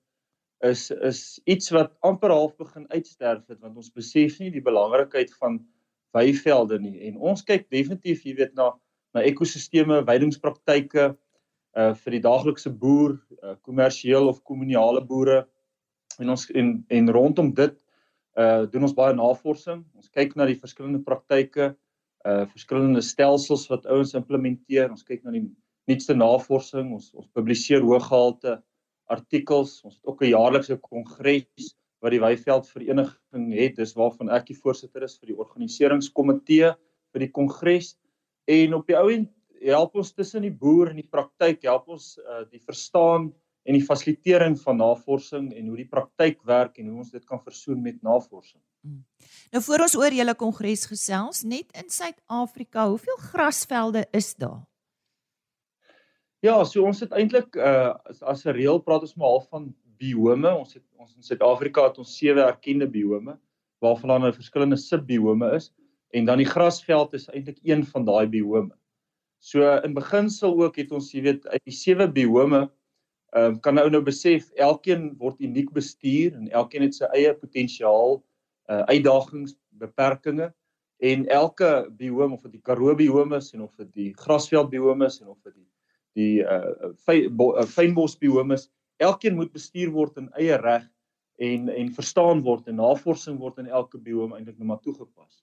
is 0.60 0.90
is 0.90 1.40
iets 1.46 1.70
wat 1.70 1.96
amper 2.02 2.30
half 2.30 2.56
begin 2.56 2.86
uitsterf 2.92 3.46
het 3.48 3.60
want 3.60 3.76
ons 3.76 3.90
besef 3.90 4.38
nie 4.40 4.50
die 4.50 4.60
belangrikheid 4.60 5.32
van 5.40 5.64
weivelde 6.12 6.78
nie 6.78 7.08
en 7.08 7.16
ons 7.16 7.42
kyk 7.42 7.70
definitief 7.70 8.24
jy 8.24 8.36
weet 8.36 8.54
na 8.54 8.76
na 9.16 9.24
ekosisteme, 9.24 10.02
weidingspraktyke 10.06 11.14
uh 11.76 11.92
vir 12.02 12.16
die 12.16 12.22
daaglikse 12.24 12.72
boer, 12.72 13.16
uh 13.42 13.56
kommersieel 13.66 14.28
of 14.30 14.42
kommunale 14.48 15.02
boere 15.04 15.44
en 16.20 16.32
ons 16.32 16.46
en 16.56 16.78
en 16.88 17.12
rondom 17.12 17.52
dit 17.54 17.76
uh 18.36 18.64
doen 18.72 18.88
ons 18.88 18.96
baie 18.96 19.16
navorsing. 19.16 19.82
Ons 19.96 20.12
kyk 20.12 20.36
na 20.36 20.46
die 20.48 20.58
verskillende 20.60 21.02
praktyke, 21.04 21.74
uh 22.24 22.44
verskillende 22.52 23.04
stelsels 23.04 23.66
wat 23.72 23.88
ouens 23.88 24.14
implementeer. 24.18 24.90
Ons 24.92 25.04
kyk 25.04 25.24
na 25.24 25.34
die 25.36 25.46
nuutste 25.88 26.16
navorsing. 26.16 26.92
Ons 26.96 27.12
ons 27.16 27.28
publiseer 27.36 27.84
hoëgehalte 27.84 28.58
artikels. 29.12 29.80
Ons 29.84 30.00
het 30.00 30.12
ook 30.12 30.22
'n 30.22 30.32
jaarlikse 30.34 30.76
kongres 30.80 31.74
wat 32.02 32.12
die 32.12 32.20
Weiveld 32.20 32.68
Vereniging 32.68 33.52
het. 33.56 33.76
Dis 33.76 33.94
waarvan 33.96 34.28
ek 34.30 34.46
die 34.46 34.58
voorsitter 34.58 35.02
is 35.02 35.18
vir 35.18 35.32
die 35.32 35.38
organiseringskomitee 35.38 36.74
vir 37.12 37.24
die 37.24 37.32
kongres. 37.32 37.96
En 38.46 38.74
op 38.74 38.86
die 38.86 38.96
ou 38.96 39.08
end 39.12 39.32
help 39.66 39.96
ons 39.98 40.12
tussen 40.14 40.44
die 40.44 40.54
boer 40.54 40.92
en 40.92 41.00
die 41.00 41.08
praktyk, 41.10 41.64
help 41.66 41.88
ons 41.96 42.14
uh 42.22 42.44
die 42.50 42.62
verstaan 42.62 43.32
en 43.66 43.74
die 43.74 43.82
fasilitering 43.82 44.54
van 44.62 44.78
navorsing 44.78 45.48
en 45.56 45.70
hoe 45.72 45.80
die 45.80 45.88
praktyk 45.90 46.38
werk 46.46 46.78
en 46.78 46.92
hoe 46.92 47.00
ons 47.02 47.10
dit 47.10 47.24
kan 47.26 47.40
versoen 47.42 47.80
met 47.82 47.98
navorsing. 48.06 48.60
Mm. 48.86 49.02
Nou 49.54 49.62
voor 49.66 49.86
ons 49.88 49.96
oor 49.98 50.14
julle 50.14 50.34
kongres 50.38 50.86
gesels, 50.86 51.42
net 51.42 51.72
in 51.74 51.90
Suid-Afrika, 51.90 52.86
hoeveel 52.92 53.18
grasvelde 53.32 54.04
is 54.14 54.34
daar? 54.38 54.62
Ja, 56.44 56.60
so 56.68 56.84
ons 56.86 57.02
het 57.02 57.16
eintlik 57.16 57.58
uh 57.58 57.96
as 58.22 58.46
'n 58.46 58.54
reël 58.54 58.78
praat 58.78 59.02
ons 59.02 59.16
maar 59.16 59.34
half 59.34 59.48
van 59.48 59.72
biome. 59.98 60.54
Ons 60.54 60.74
het 60.74 60.84
ons 60.96 61.16
in 61.16 61.22
Suid-Afrika 61.22 61.88
het 61.88 61.98
ons 61.98 62.16
sewe 62.18 62.44
erkende 62.44 62.86
biome 62.86 63.38
waarvan 63.82 64.08
daar 64.08 64.20
nou 64.20 64.32
verskillende 64.32 64.76
subbiome 64.76 65.50
is 65.56 65.72
en 66.14 66.24
dan 66.24 66.38
die 66.38 66.48
grasveld 66.48 67.14
is 67.14 67.28
eintlik 67.32 67.58
een 67.62 67.84
van 67.86 68.04
daai 68.04 68.26
biome. 68.30 68.74
So 69.38 69.76
in 69.84 69.94
beginsel 69.94 70.56
ook 70.62 70.76
het 70.76 70.92
ons 70.92 71.12
jy 71.12 71.22
weet 71.26 71.46
uit 71.46 71.62
die 71.64 71.74
sewe 71.74 72.08
biome 72.10 72.66
ehm 73.36 73.56
um, 73.56 73.60
kan 73.60 73.74
nou 73.74 73.88
nou 73.90 74.02
besef 74.06 74.46
elkeen 74.54 75.10
word 75.18 75.40
uniek 75.42 75.72
bestuur 75.74 76.36
en 76.38 76.48
elkeen 76.50 76.86
het 76.86 76.94
sy 76.94 77.08
eie 77.12 77.34
potensiaal 77.34 78.20
uh 78.70 78.82
uitdagings, 78.90 79.56
beperkings 79.82 80.52
en 80.98 81.26
elke 81.28 81.70
biome 81.98 82.34
of 82.34 82.42
dit 82.46 82.56
die 82.56 82.62
Karoo 82.64 82.94
biome 82.96 83.36
is 83.36 83.52
en 83.52 83.66
of 83.66 83.74
dit 83.76 83.92
die 83.92 84.12
grasveld 84.16 84.70
biome 84.70 85.06
is 85.06 85.20
en 85.20 85.28
of 85.28 85.38
dit 85.44 85.54
die 85.54 85.66
die 86.16 86.42
uh 86.42 87.66
fynbos 87.68 88.16
biome 88.16 88.54
is, 88.54 88.70
elkeen 88.96 89.36
moet 89.36 89.52
bestuur 89.52 89.90
word 89.92 90.16
in 90.16 90.30
eie 90.40 90.56
reg 90.62 90.86
en 91.36 91.68
en 91.68 91.92
verstaan 91.92 92.40
word 92.46 92.70
en 92.70 92.80
navorsing 92.80 93.38
word 93.38 93.58
in 93.58 93.68
elke 93.68 93.98
biome 93.98 94.38
eintlik 94.38 94.56
nou 94.58 94.70
maar 94.70 94.80
toegepas. 94.80 95.42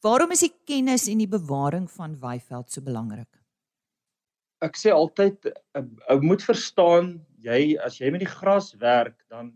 Waarom 0.00 0.32
is 0.32 0.46
die 0.46 0.54
kennis 0.66 1.08
en 1.08 1.18
die 1.18 1.30
bewaring 1.30 1.90
van 1.90 2.16
Weiveld 2.20 2.70
so 2.70 2.80
belangrik? 2.80 3.42
ek 4.62 4.78
sê 4.78 4.92
altyd 4.94 5.50
ou 5.74 6.18
moet 6.22 6.42
verstaan 6.46 7.16
jy 7.42 7.74
as 7.82 7.98
jy 7.98 8.12
met 8.14 8.22
die 8.22 8.30
gras 8.30 8.70
werk 8.82 9.18
dan 9.32 9.50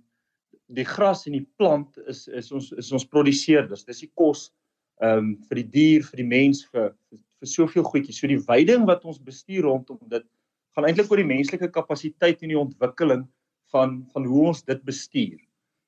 die 0.75 0.87
gras 0.87 1.27
en 1.29 1.37
die 1.37 1.47
plant 1.59 2.01
is 2.11 2.27
is 2.27 2.51
ons 2.55 2.73
is 2.75 2.91
ons 2.97 3.07
produseerders. 3.07 3.87
Dis 3.87 4.03
die 4.03 4.13
kos 4.19 4.49
ehm 5.05 5.19
um, 5.19 5.29
vir 5.49 5.61
die 5.63 5.69
dier 5.77 6.07
vir 6.09 6.23
die 6.23 6.31
mens 6.31 6.65
vir 6.73 6.89
vir, 6.91 7.21
vir 7.39 7.51
soveel 7.53 7.87
goedjies. 7.87 8.19
So 8.19 8.31
die 8.31 8.43
veiding 8.43 8.87
wat 8.91 9.05
ons 9.07 9.23
bestuur 9.23 9.69
rondom 9.69 10.01
dit 10.11 10.27
gaan 10.75 10.89
eintlik 10.89 11.11
oor 11.13 11.23
die 11.23 11.29
menslike 11.29 11.71
kapasiteit 11.73 12.43
en 12.43 12.55
die 12.55 12.63
ontwikkeling 12.65 13.27
van 13.75 14.01
van 14.15 14.27
hoe 14.27 14.49
ons 14.51 14.65
dit 14.67 14.83
bestuur. 14.89 15.39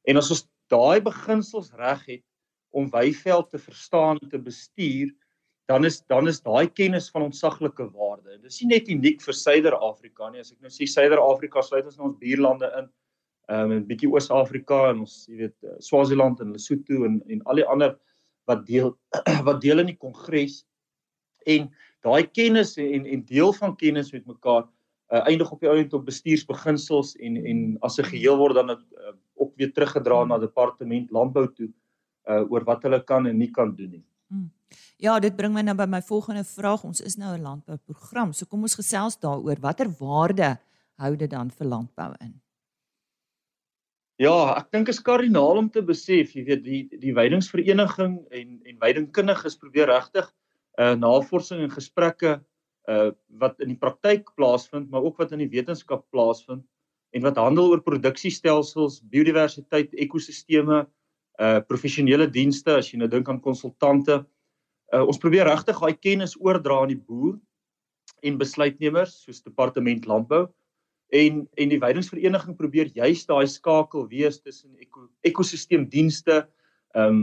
En 0.07 0.23
as 0.23 0.31
ons 0.35 0.47
daai 0.71 1.03
beginsels 1.03 1.73
reg 1.81 2.05
het 2.07 2.25
om 2.71 2.91
weiveld 2.91 3.51
te 3.51 3.59
verstaan 3.59 4.19
te 4.31 4.39
bestuur 4.39 5.15
dan 5.69 5.85
is 5.85 6.01
dan 6.09 6.29
is 6.29 6.41
daai 6.41 6.69
kennis 6.73 7.11
van 7.13 7.27
ontsaglike 7.29 7.91
waarde. 7.93 8.33
En 8.33 8.41
dis 8.43 8.61
nie 8.63 8.71
net 8.71 8.89
uniek 8.89 9.21
vir 9.21 9.37
Suider-Afrika 9.37 10.31
nie. 10.33 10.41
As 10.41 10.55
ek 10.55 10.63
nou 10.65 10.71
sê 10.73 10.87
Suider-Afrika 10.89 11.61
sluit 11.63 11.85
ons 11.85 11.99
nou 11.99 12.07
ons 12.09 12.21
buurlande 12.23 12.71
in. 12.79 12.87
Ehm 13.53 13.73
um, 13.73 13.75
'n 13.77 13.89
bietjie 13.89 14.09
Oos-Afrika 14.09 14.79
en 14.91 15.03
ons 15.05 15.17
jy 15.29 15.43
weet 15.43 15.57
eh, 15.69 15.77
Swaziland 15.85 16.41
en 16.41 16.55
Lesotho 16.57 17.05
en 17.05 17.21
en 17.29 17.43
al 17.45 17.61
die 17.61 17.67
ander 17.75 17.95
wat 18.49 18.65
deel 18.67 18.95
wat 19.49 19.61
deel 19.61 19.85
in 19.85 19.93
die 19.93 20.01
kongres 20.01 20.63
en 21.47 21.69
daai 22.05 22.25
kennis 22.33 22.77
en 22.81 23.05
en 23.05 23.25
deel 23.29 23.53
van 23.61 23.77
kennis 23.77 24.13
met 24.13 24.27
mekaar 24.27 24.65
uh, 24.65 25.21
eindig 25.29 25.53
op 25.53 25.61
die 25.61 25.69
ouend 25.69 25.95
op 25.97 26.05
bestuursbeginsels 26.09 27.17
en 27.17 27.37
en 27.37 27.61
as 27.81 27.99
'n 27.99 28.09
geheel 28.09 28.37
word 28.37 28.55
dan 28.55 28.71
uh, 28.71 29.13
ook 29.37 29.53
weer 29.57 29.73
teruggedra 29.73 30.25
na 30.25 30.39
departement 30.39 31.11
landbou 31.11 31.47
toe 31.53 31.69
uh, 31.69 31.88
oor 32.29 32.65
wat 32.65 32.83
hulle 32.83 33.01
kan 33.05 33.27
en 33.27 33.39
nie 33.39 33.51
kan 33.51 33.75
doen 33.77 33.91
nie. 33.91 34.05
Hmm. 34.29 34.51
Ja, 35.01 35.19
dit 35.21 35.37
bring 35.37 35.55
my 35.55 35.63
nou 35.65 35.77
by 35.79 35.87
my 35.89 36.03
volgende 36.05 36.45
vraag. 36.45 36.85
Ons 36.85 37.01
is 37.01 37.17
nou 37.17 37.37
'n 37.37 37.43
landbouprogram. 37.43 38.33
So 38.33 38.47
kom 38.47 38.63
ons 38.63 38.75
gesels 38.75 39.17
daaroor 39.17 39.61
watter 39.61 39.89
waarde 40.01 40.59
hou 40.99 41.17
dit 41.17 41.31
dan 41.31 41.51
vir 41.51 41.67
landbou 41.67 42.13
in? 42.21 42.35
Ja, 44.19 44.57
ek 44.59 44.73
dink 44.75 44.89
is 44.89 44.99
kardinaal 44.99 45.61
om 45.61 45.69
te 45.71 45.83
besef, 45.83 46.33
jy 46.35 46.43
weet, 46.45 46.65
die 46.65 46.99
die 46.99 47.15
weidingsvereniging 47.15 48.19
en 48.35 48.49
en 48.67 48.81
weidingkundiges 48.83 49.57
probeer 49.57 49.87
regtig 49.87 50.27
uh 50.79 50.95
navorsing 50.99 51.63
en 51.63 51.71
gesprekke 51.71 52.41
uh 52.91 53.13
wat 53.29 53.61
in 53.61 53.69
die 53.69 53.79
praktyk 53.79 54.33
plaasvind, 54.35 54.91
maar 54.91 55.07
ook 55.07 55.23
wat 55.23 55.33
in 55.33 55.45
die 55.45 55.53
wetenskap 55.53 56.03
plaasvind 56.11 56.65
en 57.15 57.23
wat 57.23 57.39
handel 57.39 57.71
oor 57.71 57.81
produksiestelsels, 57.83 58.99
biodiversiteit, 59.13 59.95
ekosisteme, 59.95 60.83
uh 61.39 61.61
professionele 61.69 62.27
dienste 62.27 62.79
as 62.79 62.93
jy 62.93 62.99
nou 62.99 63.09
dink 63.09 63.29
aan 63.29 63.41
konsultante. 63.41 64.25
Uh 64.93 65.05
ons 65.07 65.21
probeer 65.23 65.47
regtig 65.47 65.79
daai 65.81 65.95
kennis 65.97 66.37
oordra 66.41 66.83
aan 66.83 66.95
die 66.95 67.01
boer 67.01 67.37
en 68.27 68.39
besluitnemers 68.39 69.25
soos 69.25 69.45
departement 69.45 70.07
landbou 70.07 70.49
en 71.09 71.49
en 71.57 71.69
die 71.73 71.81
weidingsvereniging 71.81 72.57
probeer 72.57 72.91
juist 72.95 73.29
daai 73.29 73.47
skakel 73.49 74.09
wees 74.09 74.41
tussen 74.41 74.75
eko, 74.81 75.09
ekosisteemdienste, 75.25 76.47
ehm 76.95 77.09
um, 77.09 77.23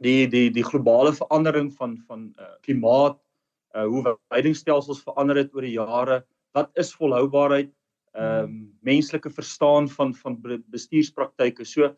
die 0.00 0.26
die 0.26 0.48
die 0.50 0.64
globale 0.64 1.12
verandering 1.12 1.72
van 1.76 1.98
van 2.08 2.32
uh, 2.40 2.54
klimaat, 2.62 3.18
uh, 3.76 3.84
hoe 3.84 4.16
weidingstelsels 4.32 5.02
verander 5.04 5.36
het 5.36 5.52
oor 5.54 5.62
die 5.62 5.76
jare, 5.76 6.22
wat 6.56 6.70
is 6.80 6.94
volhoubaarheid, 6.96 7.70
ehm 8.14 8.44
um, 8.44 8.56
menslike 8.80 9.30
verstaan 9.30 9.88
van 9.88 10.14
van 10.14 10.40
bestuurspraktyke. 10.70 11.64
So 11.64 11.92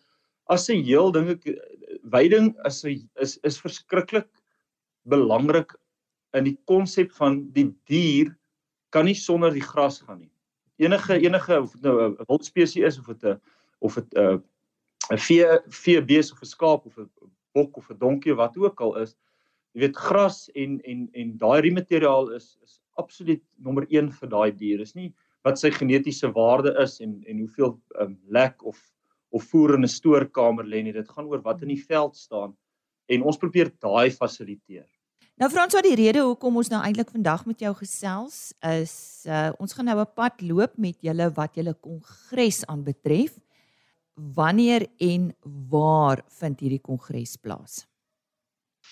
as 0.46 0.68
'n 0.68 0.82
heel 0.84 1.12
ding 1.12 1.28
ek 1.30 1.44
weiding 2.12 2.54
is 2.64 2.84
is 2.84 3.38
is 3.42 3.60
verskriklik 3.60 4.28
belangrik 5.08 5.74
in 6.34 6.44
die 6.44 6.58
konsep 6.66 7.12
van 7.12 7.44
die 7.52 7.70
dier 7.88 8.34
kan 8.90 9.06
nie 9.06 9.14
sonder 9.18 9.52
die 9.54 9.64
gras 9.64 10.00
gaan 10.00 10.20
nie. 10.20 10.32
Enige 10.78 11.18
enige 11.20 11.60
of 11.60 11.72
dit 11.72 11.82
nou 11.82 12.10
'n 12.10 12.16
wildspesie 12.28 12.84
is 12.84 12.98
of 12.98 13.06
dit 13.06 13.24
'n 13.24 13.40
of 13.80 13.94
dit 13.94 14.14
'n 14.14 14.42
'n 15.12 15.18
vee 15.18 15.46
vee 15.68 16.00
bees 16.00 16.32
of 16.32 16.42
'n 16.42 16.46
skaap 16.46 16.86
of 16.86 16.98
'n 16.98 17.10
bok 17.54 17.76
of 17.76 17.90
'n 17.90 17.98
donkie 17.98 18.34
wat 18.34 18.56
ook 18.56 18.80
al 18.80 18.96
is, 19.02 19.16
jy 19.74 19.80
weet 19.80 19.96
gras 19.96 20.48
en 20.54 20.80
en 20.84 21.08
en 21.12 21.36
daai 21.38 21.60
riemateriaal 21.60 22.30
is 22.34 22.58
is 22.62 22.80
absoluut 22.96 23.42
nommer 23.58 23.86
1 23.90 24.10
vir 24.12 24.28
daai 24.28 24.50
dier. 24.50 24.78
Dis 24.78 24.94
nie 24.94 25.12
wat 25.44 25.58
sy 25.58 25.70
genetiese 25.70 26.32
waarde 26.32 26.74
is 26.82 27.00
en 27.00 27.22
en 27.26 27.38
hoeveel 27.38 27.80
um, 28.00 28.18
lek 28.28 28.64
of 28.64 28.78
of 29.34 29.46
voer 29.50 29.74
in 29.74 29.84
'n 29.84 29.90
stoorkamer 29.90 30.64
lê 30.64 30.82
nie. 30.82 30.92
Dit 30.92 31.08
gaan 31.08 31.26
oor 31.26 31.42
wat 31.42 31.62
in 31.62 31.68
die 31.68 31.84
veld 31.84 32.16
staan 32.16 32.56
en 33.06 33.22
ons 33.22 33.36
probeer 33.36 33.72
daai 33.80 34.10
fasiliteer. 34.10 34.86
Nou 35.34 35.50
Frans, 35.50 35.74
wat 35.74 35.82
die 35.82 35.96
rede 35.98 36.22
hoekom 36.22 36.60
ons 36.60 36.70
nou 36.70 36.78
eintlik 36.78 37.10
vandag 37.10 37.42
met 37.46 37.58
jou 37.58 37.72
gesels 37.74 38.52
is 38.70 39.24
uh, 39.26 39.50
ons 39.58 39.72
gaan 39.74 39.88
nou 39.90 39.98
'n 39.98 40.14
pad 40.14 40.42
loop 40.42 40.78
met 40.78 40.96
julle 41.02 41.26
wat 41.34 41.56
julle 41.58 41.74
kongres 41.74 42.62
aanbetref 42.66 43.40
wanneer 44.14 44.86
en 45.00 45.34
waar 45.42 46.22
vind 46.38 46.60
hierdie 46.60 46.80
kongres 46.80 47.36
plaas? 47.36 47.82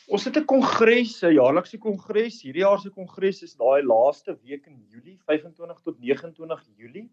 Ons 0.08 0.24
het 0.24 0.36
'n 0.36 0.44
kongres, 0.44 1.22
'n 1.22 1.38
jaarlikse 1.38 1.78
kongres. 1.78 2.42
Hierdie 2.42 2.66
jaar 2.66 2.80
se 2.80 2.90
kongres 2.90 3.42
is 3.42 3.54
daai 3.54 3.82
laaste 3.82 4.36
week 4.42 4.66
in 4.66 4.82
Julie, 4.90 5.18
25 5.26 5.80
tot 5.82 6.00
29 6.00 6.66
Julie. 6.76 7.08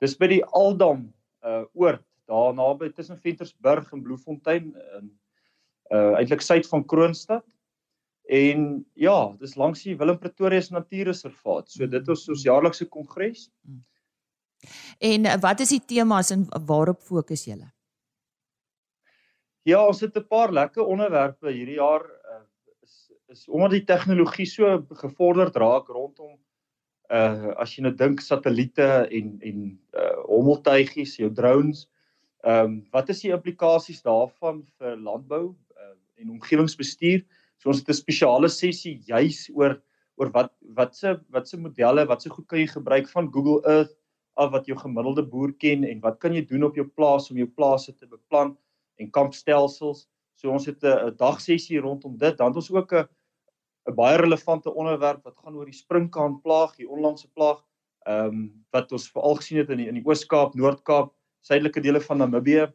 Dis 0.00 0.14
by 0.16 0.26
die 0.26 0.44
Aldam 0.44 1.12
uh 1.42 1.64
oord, 1.74 2.04
daar 2.30 2.54
naby 2.54 2.92
tussen 2.94 3.18
Ventersburg 3.18 3.90
en 3.92 4.02
Bloemfontein 4.06 4.70
in 4.98 5.10
uh 5.90 6.14
eintlik 6.18 6.42
suid 6.46 6.68
van 6.70 6.84
Kroonstad. 6.86 7.44
En 8.30 8.86
ja, 8.94 9.34
dis 9.40 9.56
langs 9.58 9.82
die 9.82 9.96
Willem 9.98 10.18
Pretoria 10.18 10.60
se 10.62 10.72
natuurreservaat. 10.72 11.70
So 11.70 11.86
dit 11.90 12.08
is 12.14 12.28
ons 12.30 12.46
jaarlikse 12.46 12.86
kongres. 12.86 13.48
En 14.98 15.26
eh, 15.26 15.38
wat 15.42 15.60
is 15.64 15.72
die 15.74 15.82
temas 15.82 16.30
en 16.30 16.46
waarop 16.66 17.00
fokus 17.02 17.44
julle? 17.48 17.72
Ja, 19.66 19.82
ons 19.86 20.00
het 20.00 20.16
'n 20.16 20.26
paar 20.28 20.52
lekker 20.52 20.84
onderwerpe 20.84 21.50
hierdie 21.50 21.80
jaar 21.80 22.04
uh, 22.06 22.44
is 22.82 23.10
is 23.28 23.48
omdat 23.48 23.70
die 23.70 23.84
tegnologie 23.84 24.46
so 24.46 24.86
gevorderd 25.02 25.56
raak 25.56 25.88
rondom 25.88 26.38
uh 27.10 27.50
as 27.58 27.74
jy 27.74 27.82
nou 27.82 27.94
dink 27.94 28.20
satelliete 28.20 29.08
en 29.10 29.38
en 29.42 29.64
uh 29.98 30.18
hommeltuigies, 30.28 31.16
jou 31.18 31.32
drones. 31.34 31.88
Ehm 32.42 32.64
um, 32.64 32.74
wat 32.90 33.08
is 33.12 33.20
die 33.20 33.32
implikasies 33.34 34.02
daarvan 34.02 34.62
vir 34.78 34.96
landbou 34.96 35.42
uh, 35.76 35.94
en 36.16 36.30
omgewingsbestuur? 36.38 37.24
So 37.60 37.68
ons 37.68 37.82
het 37.82 37.88
'n 37.88 37.98
spesiale 37.98 38.48
sessie 38.48 39.00
juis 39.04 39.50
oor 39.52 39.80
oor 40.16 40.30
wat 40.32 40.52
wat 40.76 40.96
se 40.96 41.18
wat 41.28 41.48
se 41.48 41.56
modelle, 41.56 42.06
wat 42.06 42.22
se 42.22 42.30
goed 42.30 42.46
kan 42.48 42.58
jy 42.58 42.66
gebruik 42.66 43.08
van 43.08 43.32
Google 43.32 43.60
Earth 43.64 43.96
af 44.36 44.50
wat 44.52 44.66
jou 44.66 44.78
gemiddelde 44.78 45.22
boer 45.22 45.52
ken 45.52 45.84
en 45.84 46.00
wat 46.00 46.18
kan 46.18 46.32
jy 46.32 46.44
doen 46.46 46.64
op 46.64 46.76
jou 46.76 46.86
plaas 46.86 47.30
om 47.30 47.36
jou 47.36 47.48
plase 47.48 47.92
te 47.92 48.06
beplan 48.06 48.56
en 48.96 49.10
kampstelsels. 49.10 50.08
So 50.34 50.50
ons 50.50 50.66
het 50.66 50.82
'n 50.84 51.16
dagsessie 51.16 51.80
rondom 51.80 52.16
dit. 52.16 52.36
Dan 52.36 52.46
het 52.48 52.56
ons 52.56 52.70
ook 52.70 52.92
'n 52.92 53.08
'n 53.88 53.94
baie 53.94 54.16
relevante 54.16 54.74
onderwerp 54.74 55.24
wat 55.24 55.36
gaan 55.36 55.56
oor 55.56 55.64
die 55.64 55.74
sprinkaan 55.74 56.40
plaag, 56.40 56.76
die 56.76 56.88
onlangse 56.88 57.28
plaag, 57.34 57.60
ehm 58.06 58.26
um, 58.26 58.64
wat 58.72 58.92
ons 58.92 59.10
veral 59.10 59.36
gesien 59.36 59.58
het 59.58 59.70
in 59.70 59.76
die, 59.76 59.88
in 59.88 59.94
die 59.94 60.06
Oos-Kaap, 60.06 60.54
Noord-Kaap, 60.54 61.12
suidelike 61.40 61.80
dele 61.80 62.00
van 62.00 62.18
Namibië. 62.18 62.66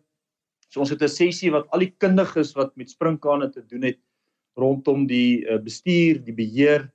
So 0.69 0.79
ons 0.79 0.89
het 0.89 1.01
'n 1.01 1.07
sessie 1.07 1.51
wat 1.51 1.67
al 1.71 1.79
die 1.79 1.93
kundiges 1.97 2.55
wat 2.55 2.75
met 2.75 2.89
springkane 2.89 3.49
te 3.51 3.61
doen 3.61 3.83
het 3.83 3.99
rondom 4.55 5.05
die 5.07 5.45
uh, 5.45 5.59
bestuur, 5.59 6.23
die 6.23 6.33
beheer 6.33 6.91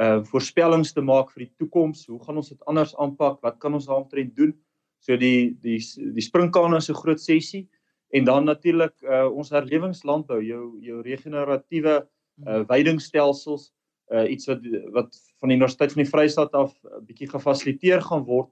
uh 0.00 0.22
voorspellings 0.24 0.92
te 0.92 1.02
maak 1.04 1.30
vir 1.34 1.44
die 1.44 1.52
toekoms. 1.60 2.06
Hoe 2.06 2.20
gaan 2.24 2.36
ons 2.36 2.48
dit 2.48 2.64
anders 2.64 2.94
aanpak? 2.96 3.42
Wat 3.42 3.58
kan 3.60 3.74
ons 3.74 3.86
daaromtrent 3.86 4.34
doen? 4.36 4.54
So 5.00 5.16
die 5.16 5.52
die 5.60 5.78
die 6.14 6.24
springkane 6.24 6.76
is 6.76 6.88
'n 6.88 6.94
groot 6.94 7.20
sessie 7.20 7.68
en 8.10 8.24
dan 8.24 8.44
natuurlik 8.44 8.94
uh 9.02 9.28
ons 9.28 9.50
herlewingslandbou, 9.50 10.40
jou 10.40 10.78
jou 10.80 11.02
regeneratiewe 11.02 12.08
uh 12.46 12.64
weidingstelsels, 12.68 13.72
uh 14.10 14.30
iets 14.30 14.46
wat 14.46 14.60
wat 14.92 15.16
van 15.40 15.48
die 15.48 15.56
Universiteit 15.56 15.92
van 15.92 16.02
die 16.02 16.10
Vrystaat 16.10 16.52
af 16.52 16.72
'n 16.72 16.88
uh, 16.88 17.04
bietjie 17.06 17.28
gefasiliteer 17.28 18.00
gaan 18.00 18.24
word 18.24 18.50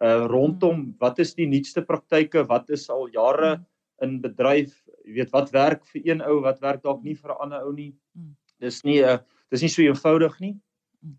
uh 0.00 0.26
rondom 0.26 0.94
wat 1.00 1.18
is 1.18 1.34
die 1.34 1.46
nuutste 1.46 1.82
praktyke, 1.82 2.44
wat 2.48 2.70
is 2.70 2.90
al 2.90 3.08
jare 3.08 3.64
in 4.02 4.20
bedryf, 4.20 4.74
jy 5.04 5.14
weet 5.20 5.32
wat 5.32 5.52
werk 5.52 5.84
vir 5.86 6.02
een 6.04 6.22
ou, 6.22 6.40
wat 6.42 6.60
werk 6.60 6.82
dalk 6.82 7.02
nie 7.02 7.14
vir 7.14 7.30
'n 7.30 7.40
ander 7.40 7.62
ou 7.62 7.72
nie. 7.72 7.94
Dis 8.60 8.84
nie 8.84 9.00
'n 9.02 9.04
uh, 9.04 9.18
dis 9.50 9.62
nie 9.62 9.68
so 9.68 9.82
eenvoudig 9.82 10.40
nie 10.40 10.56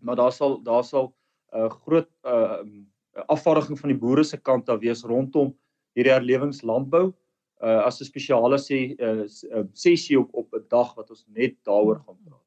maar 0.00 0.16
daar 0.16 0.32
sal 0.32 0.62
daar 0.62 0.84
sal 0.84 1.14
'n 1.52 1.58
uh, 1.58 1.70
groot 1.70 2.08
uh, 2.22 2.62
afvaardiging 3.26 3.78
van 3.78 3.88
die 3.88 3.98
boere 3.98 4.24
se 4.24 4.36
kant 4.36 4.68
af 4.68 4.80
wees 4.80 5.02
rondom 5.02 5.54
hierdie 5.94 6.12
herlewingslandbou. 6.12 7.12
Uh, 7.62 7.82
as 7.86 8.00
'n 8.00 8.04
spesiale 8.04 8.58
sê 8.58 8.96
uh, 8.98 9.64
sessie 9.72 10.18
op 10.18 10.34
op 10.34 10.54
'n 10.54 10.66
dag 10.68 10.94
wat 10.94 11.10
ons 11.10 11.24
net 11.28 11.56
daaroor 11.62 12.00
gaan 12.06 12.18
praat. 12.24 12.45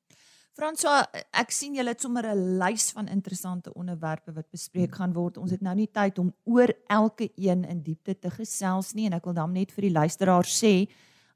François, 0.60 1.06
ek 1.40 1.54
sien 1.56 1.78
julle 1.78 1.94
het 1.94 2.02
sommer 2.04 2.26
'n 2.28 2.58
lys 2.60 2.92
van 2.92 3.08
interessante 3.08 3.72
onderwerpe 3.80 4.34
wat 4.36 4.52
bespreek 4.52 4.96
gaan 4.96 5.14
word. 5.14 5.38
Ons 5.38 5.52
het 5.52 5.62
nou 5.62 5.76
nie 5.76 5.88
tyd 5.88 6.20
om 6.20 6.34
oor 6.44 6.74
elke 6.90 7.30
een 7.38 7.64
in 7.64 7.82
diepte 7.82 8.20
te 8.20 8.30
gesels 8.30 8.94
nie 8.94 9.06
en 9.06 9.14
ek 9.14 9.24
wil 9.24 9.34
dan 9.34 9.54
net 9.54 9.72
vir 9.72 9.88
die 9.88 9.96
luisteraars 9.96 10.64
sê 10.64 10.90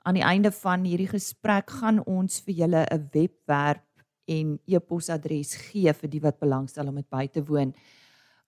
aan 0.03 0.15
die 0.15 0.27
einde 0.27 0.51
van 0.51 0.83
hierdie 0.83 1.07
gesprek 1.07 1.69
gaan 1.69 2.03
ons 2.05 2.41
vir 2.41 2.53
julle 2.53 2.85
'n 2.91 3.09
webwerf 3.13 3.87
en 4.27 4.59
e-posadres 4.67 5.55
gee 5.55 5.93
vir 5.93 6.09
die 6.09 6.21
wat 6.21 6.39
belangstel 6.39 6.87
om 6.87 6.95
dit 6.95 7.09
by 7.09 7.27
te 7.27 7.45
woon. 7.45 7.73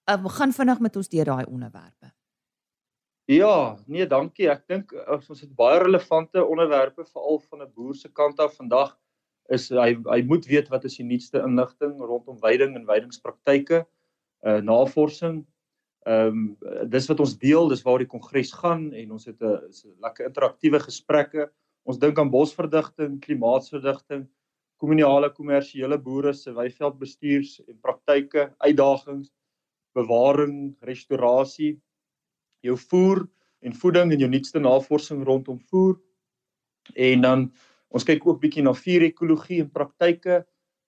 Um, 0.09 0.27
gaan 0.27 0.51
vinnig 0.51 0.79
met 0.79 0.95
ons 0.95 1.07
deur 1.07 1.25
daai 1.25 1.45
onderwerpe. 1.45 2.11
Ja, 3.27 3.77
nee, 3.87 4.05
dankie. 4.05 4.49
Ek 4.49 4.67
dink 4.67 4.91
uh, 4.91 5.21
ons 5.29 5.41
het 5.41 5.55
baie 5.55 5.79
relevante 5.79 6.45
onderwerpe 6.45 7.05
veral 7.05 7.39
van 7.39 7.61
'n 7.61 7.71
boer 7.73 7.95
se 7.95 8.09
kant 8.09 8.39
af 8.39 8.55
vandag 8.55 8.97
is 9.53 9.69
hy 9.69 9.93
hy 10.09 10.21
moet 10.25 10.45
weet 10.49 10.69
wat 10.73 10.85
is 10.85 10.97
die 10.97 11.05
nuutste 11.05 11.41
inligting 11.45 11.99
rondom 12.01 12.37
veiding 12.41 12.75
en 12.75 12.87
veidingspraktyke, 12.87 13.83
uh 14.45 14.61
navorsing. 14.61 15.43
Ehm 16.05 16.55
um, 16.61 16.89
dis 16.89 17.07
wat 17.09 17.19
ons 17.19 17.37
deel, 17.41 17.69
dis 17.69 17.83
waar 17.85 18.01
die 18.01 18.09
kongres 18.09 18.53
gaan 18.53 18.91
en 18.93 19.11
ons 19.11 19.25
het 19.25 19.41
'n 19.41 19.61
lekker 20.01 20.25
interaktiewe 20.25 20.79
gesprekke. 20.79 21.49
Ons 21.85 21.99
dink 21.99 22.19
aan 22.19 22.29
bosverdigting, 22.29 23.19
klimaatsverdigting, 23.21 24.27
kommunale 24.77 25.29
kommersiële 25.29 25.97
boere 26.01 26.33
se 26.33 26.51
weiveldbestuurs 26.53 27.61
en 27.67 27.77
praktyke, 27.81 28.53
uitdagings, 28.57 29.31
bewaring, 29.93 30.75
restaurasie, 30.81 31.79
jou 32.61 32.77
voer 32.77 33.27
en 33.61 33.73
voeding 33.73 34.11
en 34.11 34.19
jou 34.19 34.29
nuutste 34.29 34.59
navorsing 34.59 35.23
rondom 35.23 35.59
voer. 35.69 35.95
En 36.93 37.21
dan 37.21 37.51
ons 37.93 38.03
kyk 38.07 38.25
ook 38.27 38.41
bietjie 38.41 38.63
na 38.63 38.73
vuur 38.73 39.05
ekologie 39.07 39.61
en 39.63 39.71
praktyke, 39.71 40.43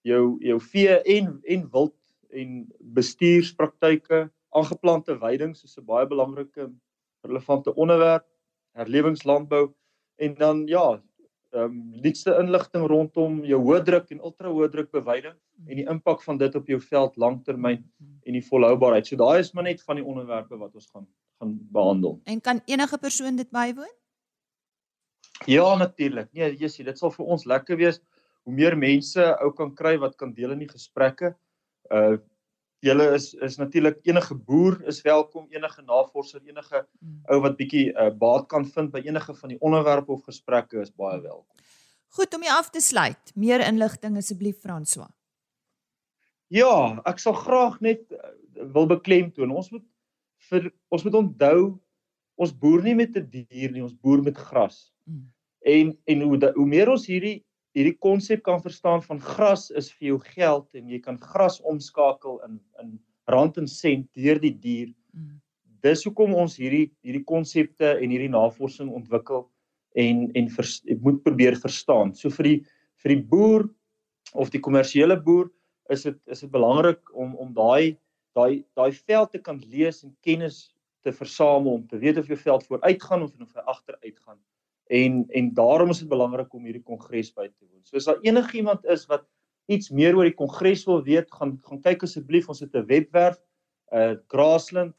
jou 0.08 0.38
jou 0.44 0.60
vee 0.72 0.98
en 1.18 1.38
en 1.44 1.68
wild 1.74 1.96
en 2.32 2.68
bestuurspraktyke, 2.98 4.28
aangeplante 4.56 5.18
veidings 5.20 5.64
is 5.64 5.78
'n 5.78 5.86
baie 5.86 6.08
belangrike 6.08 6.70
relevante 7.24 7.74
onderwerp, 7.76 8.26
herlewingslandbou 8.76 9.74
en 10.18 10.34
dan 10.34 10.68
ja, 10.68 11.02
ehm 11.52 11.64
um, 11.64 12.02
nuutste 12.04 12.36
inligting 12.40 12.88
rondom 12.88 13.44
jou 13.46 13.60
hoë 13.64 13.84
druk 13.84 14.10
en 14.12 14.20
ultra 14.20 14.50
hoë 14.52 14.70
druk 14.70 14.92
beweiding 14.92 15.36
en 15.68 15.76
die 15.80 15.88
impak 15.88 16.24
van 16.24 16.38
dit 16.38 16.56
op 16.56 16.68
jou 16.68 16.80
veld 16.82 17.16
langtermyn 17.16 17.86
en 18.24 18.34
die 18.34 18.44
volhoubaarheid. 18.44 19.08
So 19.08 19.16
daai 19.16 19.40
is 19.40 19.54
maar 19.54 19.64
net 19.64 19.82
van 19.84 19.96
die 19.96 20.06
onderwerpe 20.06 20.58
wat 20.58 20.76
ons 20.76 20.90
gaan 20.92 21.08
gaan 21.40 21.58
behandel. 21.72 22.20
En 22.26 22.42
kan 22.42 22.62
enige 22.66 22.98
persoon 22.98 23.36
dit 23.36 23.50
bywoon? 23.50 23.94
Ja, 25.46 25.76
natuurlik. 25.76 26.32
Nee, 26.34 26.56
Jessie, 26.58 26.86
dit 26.86 26.98
sal 26.98 27.12
vir 27.14 27.26
ons 27.26 27.46
lekker 27.46 27.78
wees 27.78 28.00
hoe 28.48 28.56
meer 28.56 28.78
mense 28.80 29.24
ou 29.44 29.52
kan 29.56 29.74
kry 29.76 29.98
wat 30.02 30.16
kan 30.18 30.34
deel 30.34 30.56
in 30.56 30.66
die 30.66 30.72
gesprekke. 30.72 31.36
Uh 31.92 32.18
julle 32.86 33.08
is 33.16 33.32
is 33.42 33.56
natuurlik 33.58 33.98
enige 34.06 34.36
boer 34.36 34.76
is 34.88 35.02
welkom, 35.02 35.48
enige 35.50 35.82
navorser, 35.82 36.42
enige 36.46 36.84
hmm. 36.84 37.24
ou 37.34 37.40
wat 37.42 37.56
bietjie 37.58 37.88
uh, 37.90 38.12
baat 38.14 38.46
kan 38.52 38.68
vind 38.70 38.92
by 38.94 39.02
enige 39.02 39.34
van 39.34 39.50
die 39.50 39.58
onderwerpe 39.66 40.14
of 40.14 40.22
gesprekke 40.30 40.84
is 40.84 40.94
baie 40.94 41.18
welkom. 41.24 41.66
Goed 42.14 42.34
om 42.38 42.46
jy 42.46 42.54
af 42.54 42.70
te 42.70 42.82
sluit. 42.82 43.34
Meer 43.36 43.66
inligting 43.66 44.18
asseblief 44.22 44.62
François. 44.62 45.10
Ja, 46.54 47.02
ek 47.10 47.20
sal 47.20 47.34
graag 47.36 47.82
net 47.82 48.06
uh, 48.14 48.30
wil 48.74 48.88
beklemtoon. 48.94 49.52
Ons 49.52 49.72
moet 49.74 49.86
vir 50.52 50.70
ons 50.94 51.04
moet 51.04 51.18
onthou 51.24 51.60
ons 52.38 52.54
boer 52.54 52.86
nie 52.86 52.96
met 52.96 53.18
'n 53.18 53.26
dier 53.26 53.74
nie, 53.74 53.84
ons 53.84 53.98
boer 53.98 54.22
met 54.22 54.38
gras. 54.38 54.94
Mm. 55.08 55.26
En 55.68 55.98
en 56.06 56.22
hoe 56.22 56.38
da, 56.38 56.52
hoe 56.56 56.68
meer 56.68 56.92
ons 56.92 57.08
hierdie 57.10 57.42
hierdie 57.78 57.98
konsep 58.02 58.42
kan 58.46 58.62
verstaan 58.62 59.04
van 59.06 59.20
gras 59.22 59.68
is 59.78 59.92
vir 59.98 60.12
jou 60.12 60.20
geld 60.34 60.78
en 60.78 60.88
jy 60.90 61.00
kan 61.04 61.20
gras 61.22 61.60
omskakel 61.62 62.40
in 62.48 62.60
in 62.84 62.96
rand 63.32 63.58
en 63.60 63.68
sent 63.68 64.08
deur 64.16 64.40
die 64.40 64.54
dier. 64.54 64.94
Mm. 65.14 65.38
Dis 65.84 66.06
hoekom 66.08 66.34
ons 66.36 66.58
hierdie 66.58 66.88
hierdie 67.06 67.26
konsepte 67.28 67.94
en 67.98 68.14
hierdie 68.14 68.32
navorsing 68.34 68.90
ontwikkel 68.94 69.46
en 69.98 70.28
en 70.38 70.50
vers, 70.56 70.82
moet 71.02 71.22
probeer 71.24 71.58
verstaan. 71.60 72.16
So 72.16 72.30
vir 72.40 72.52
die 72.52 72.58
vir 73.04 73.16
die 73.16 73.24
boer 73.34 73.68
of 74.34 74.52
die 74.54 74.64
kommersiële 74.64 75.20
boer 75.24 75.52
is 75.94 76.04
dit 76.08 76.18
is 76.28 76.44
dit 76.44 76.52
belangrik 76.52 77.14
om 77.14 77.36
om 77.36 77.54
daai 77.56 77.98
daai 78.38 78.64
daai 78.78 78.92
veld 78.92 79.32
te 79.34 79.42
kan 79.42 79.62
lees 79.72 80.04
en 80.04 80.16
kennis 80.26 80.68
te 81.06 81.14
versamel 81.14 81.80
om 81.80 81.88
te 81.88 82.00
weet 82.02 82.18
of 82.18 82.28
jou 82.28 82.38
veld 82.38 82.66
vooruit 82.68 83.04
gaan 83.04 83.24
of 83.24 83.34
of 83.42 83.54
hy 83.54 83.66
agteruit 83.74 84.20
gaan. 84.20 84.40
En 84.88 85.26
en 85.30 85.54
daarom 85.54 85.90
is 85.90 86.00
dit 86.00 86.10
belangrik 86.10 86.54
om 86.54 86.64
hierdie 86.64 86.84
kongres 86.84 87.34
by 87.34 87.48
te 87.48 87.66
woon. 87.66 87.84
So 87.84 87.98
as 87.98 88.08
daar 88.08 88.22
enigiemand 88.22 88.86
is 88.86 89.06
wat 89.06 89.26
iets 89.68 89.90
meer 89.90 90.16
oor 90.16 90.24
die 90.24 90.38
kongres 90.38 90.86
wil 90.88 91.04
weet, 91.04 91.32
gaan 91.32 91.58
gaan 91.64 91.82
kyk 91.82 92.04
asseblief, 92.08 92.48
ons 92.48 92.64
het 92.64 92.76
'n 92.76 92.88
webwerf 92.88 93.40
uh 93.92 94.16
grassland 94.28 94.96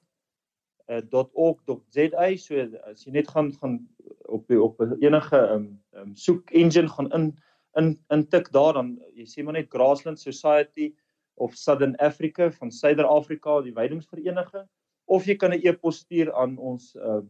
uh 0.88 1.24
.org.za 1.32 2.36
so 2.36 2.68
as 2.88 3.04
jy 3.04 3.12
net 3.12 3.28
gaan 3.28 3.52
gaan 3.60 3.88
op 4.28 4.50
op 4.50 4.80
enige 5.00 5.40
um, 5.52 5.80
um 5.92 6.14
soek 6.16 6.50
engine 6.50 6.88
gaan 6.88 7.12
in 7.12 7.34
in 7.76 7.98
intik 8.08 8.50
daar 8.52 8.72
dan 8.72 8.96
jy 9.14 9.24
sien 9.24 9.44
maar 9.44 9.58
net 9.58 9.70
Grassland 9.70 10.20
Society 10.20 10.94
of 11.34 11.54
Southern 11.54 11.96
Africa 11.96 12.50
van 12.50 12.70
Suider-Afrika 12.72 13.60
die 13.62 13.74
weidingsvereniging. 13.74 14.66
Of 15.04 15.26
jy 15.26 15.36
kan 15.36 15.52
'n 15.52 15.60
e-pos 15.62 15.98
stuur 16.04 16.32
aan 16.34 16.56
ons 16.58 16.94
uh 16.94 17.22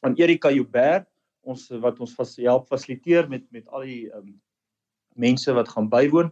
aan 0.00 0.14
Erika 0.14 0.50
Joubert 0.50 1.08
ons 1.48 1.62
wat 1.82 2.00
ons 2.04 2.14
vas, 2.18 2.36
help 2.44 2.68
fasiliteer 2.68 3.28
met 3.28 3.52
met 3.54 3.68
al 3.68 3.82
die 3.88 4.04
um, 4.14 4.40
mense 5.18 5.52
wat 5.52 5.68
gaan 5.74 5.88
bywoon 5.90 6.30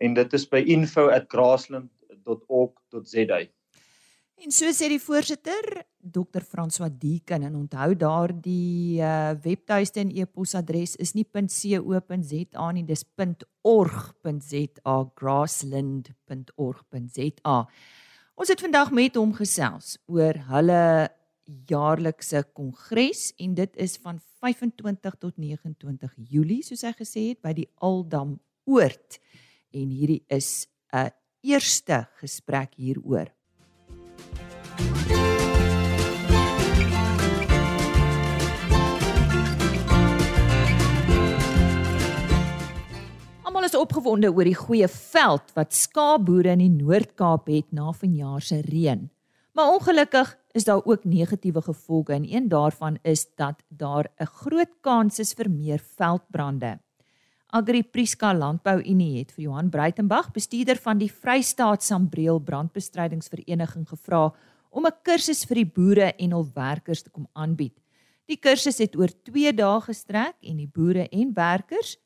en 0.00 0.14
dit 0.14 0.32
is 0.36 0.48
by 0.48 0.62
info@grassland.org.za. 0.76 3.38
En 4.36 4.52
so 4.52 4.68
sê 4.68 4.90
die 4.92 5.00
voorsitter 5.00 5.64
Dr. 5.96 6.44
François 6.44 6.92
Deeken 6.92 7.40
en 7.48 7.56
onthou 7.56 7.96
daardie 7.96 9.00
uh, 9.00 9.32
webtuiste 9.42 10.00
en 10.02 10.10
e-posadres 10.12 10.92
is 11.00 11.14
nie 11.16 11.24
.co.za 11.24 12.66
nie 12.76 12.84
dis 12.84 13.00
.org.za 13.64 14.96
grassland.org.za. 15.16 17.56
Ons 18.36 18.52
het 18.52 18.60
vandag 18.60 18.92
met 18.92 19.16
hom 19.16 19.32
gesels 19.32 19.96
oor 20.12 20.36
hulle 20.52 21.08
jaarlikse 21.46 22.42
kongres 22.54 23.30
en 23.38 23.54
dit 23.54 23.76
is 23.76 23.96
van 24.02 24.18
25 24.42 25.18
tot 25.22 25.36
29 25.38 26.14
Julie 26.30 26.62
soos 26.66 26.82
hy 26.86 26.92
gesê 26.98 27.28
het 27.30 27.42
by 27.44 27.54
die 27.56 27.68
Aldam 27.86 28.36
Oord 28.66 29.20
en 29.76 29.90
hierdie 29.94 30.24
is 30.28 30.66
'n 30.92 31.10
eerste 31.42 32.08
gesprek 32.18 32.74
hieroor. 32.74 33.30
Almal 43.44 43.64
is 43.64 43.74
opgewonde 43.74 44.32
oor 44.32 44.44
die 44.44 44.54
goeie 44.54 44.88
veld 44.88 45.54
wat 45.54 45.74
skaapboere 45.74 46.50
in 46.50 46.58
die 46.58 46.74
Noord-Kaap 46.82 47.46
het 47.46 47.72
na 47.72 47.92
vanjaar 47.92 48.42
se 48.42 48.60
reën. 48.60 49.10
Maar 49.56 49.72
ongelukkig 49.72 50.36
is 50.56 50.64
daar 50.64 50.84
ook 50.84 51.04
negatiewe 51.04 51.60
gevolge 51.62 52.12
en 52.12 52.24
een 52.32 52.48
daarvan 52.48 52.98
is 53.02 53.26
dat 53.36 53.62
daar 53.68 54.08
'n 54.18 54.26
groot 54.26 54.72
kans 54.80 55.18
is 55.18 55.32
vir 55.32 55.50
meer 55.50 55.78
veldbrande. 55.78 56.78
Agri 57.46 57.82
Priska 57.82 58.34
Landbou 58.34 58.82
Unie 58.82 59.18
het 59.18 59.32
vir 59.32 59.44
Johan 59.44 59.70
Breitenberg, 59.70 60.32
bestuurder 60.32 60.76
van 60.76 60.98
die 60.98 61.12
Vrystaat 61.12 61.82
Sambreel 61.82 62.38
Brandbestrydingsvereniging 62.38 63.88
gevra 63.88 64.32
om 64.70 64.86
'n 64.86 64.98
kursus 65.02 65.44
vir 65.44 65.54
die 65.54 65.72
boere 65.74 66.12
en 66.16 66.30
hul 66.30 66.48
werkers 66.54 67.02
te 67.02 67.10
kom 67.10 67.28
aanbied. 67.32 67.78
Die 68.26 68.36
kursus 68.36 68.78
het 68.78 68.96
oor 68.96 69.08
2 69.22 69.52
dae 69.52 69.80
gestrek 69.80 70.34
en 70.42 70.56
die 70.56 70.70
boere 70.72 71.08
en 71.08 71.32
werkers 71.34 71.96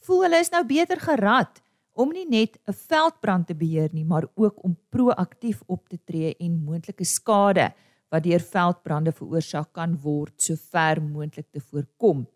voel 0.00 0.22
hulle 0.22 0.40
is 0.40 0.50
nou 0.50 0.64
beter 0.64 1.00
gerad 1.00 1.62
om 1.92 2.12
nie 2.12 2.26
net 2.28 2.58
'n 2.66 2.72
veldbrand 2.72 3.46
te 3.46 3.54
beheer 3.54 3.88
nie, 3.92 4.04
maar 4.04 4.26
ook 4.34 4.64
om 4.64 4.76
proaktief 4.90 5.62
op 5.66 5.88
te 5.88 5.98
tree 6.04 6.34
en 6.38 6.64
moontlike 6.64 7.04
skade 7.04 7.72
wat 8.10 8.22
deur 8.22 8.40
veldbrande 8.40 9.12
veroorsaak 9.12 9.72
kan 9.72 9.96
word, 10.02 10.32
so 10.36 10.54
ver 10.56 11.02
moontlik 11.02 11.46
te 11.50 11.60
voorkom. 11.60 12.26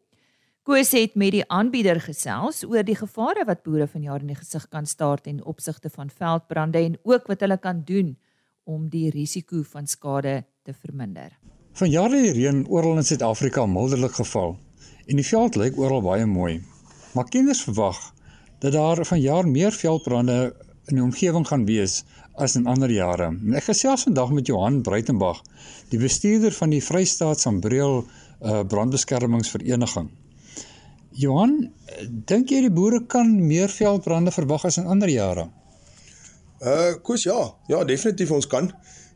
Koos 0.63 0.91
het 0.93 1.15
met 1.15 1.31
die 1.31 1.45
aanbieder 1.47 2.01
gesels 2.01 2.65
oor 2.65 2.83
die 2.83 2.97
gevare 2.97 3.45
wat 3.47 3.63
boere 3.63 3.87
vanjaar 3.87 4.21
in 4.21 4.33
die 4.33 4.39
gesig 4.39 4.69
kan 4.69 4.87
staar 4.87 5.21
ten 5.23 5.45
opsigte 5.45 5.91
van 5.91 6.11
veldbrande 6.11 6.79
en 6.79 6.97
ook 7.05 7.27
wat 7.27 7.41
hulle 7.41 7.59
kan 7.59 7.85
doen 7.85 8.17
om 8.65 8.89
die 8.89 9.11
risiko 9.11 9.63
van 9.63 9.87
skade 9.87 10.45
te 10.65 10.73
verminder. 10.75 11.39
Vanjaar 11.73 12.11
het 12.11 12.25
die 12.25 12.33
reën 12.33 12.65
oral 12.67 12.97
in 12.97 13.05
Suid-Afrika 13.05 13.67
milderlik 13.67 14.17
geval 14.19 14.57
en 15.07 15.17
die 15.17 15.27
veld 15.27 15.55
lyk 15.55 15.79
oral 15.79 16.03
baie 16.03 16.27
mooi. 16.27 16.65
Maar 17.15 17.31
kinders 17.31 17.63
verwag 17.63 18.16
dat 18.59 18.73
daar 18.73 19.05
vanjaar 19.05 19.49
meer 19.49 19.73
veldbrande 19.73 20.55
in 20.87 20.99
die 20.99 21.05
omgewing 21.05 21.47
gaan 21.49 21.67
wees 21.67 22.05
as 22.37 22.57
in 22.57 22.67
ander 22.67 22.91
jare. 22.93 23.31
En 23.33 23.57
ek 23.57 23.71
gesels 23.71 24.05
vandag 24.07 24.33
met 24.37 24.47
Johan 24.47 24.83
Breitenberg, 24.85 25.41
die 25.91 26.01
bestuurder 26.01 26.53
van 26.53 26.73
die 26.75 26.83
Vrystaat 26.85 27.41
Sambreel 27.41 28.03
uh, 28.03 28.61
brandbeskermingsvereniging. 28.69 30.11
Johan, 31.17 31.55
dink 32.29 32.53
jy 32.53 32.67
die 32.67 32.73
boere 32.73 33.01
kan 33.09 33.31
meer 33.41 33.73
veldbrande 33.73 34.35
verwag 34.35 34.67
as 34.69 34.77
in 34.77 34.91
ander 34.93 35.09
jare? 35.09 35.47
Uh, 36.61 36.93
koes 37.05 37.25
ja. 37.25 37.39
Ja, 37.73 37.83
definitief 37.89 38.33
ons 38.37 38.49
kan. 38.53 38.69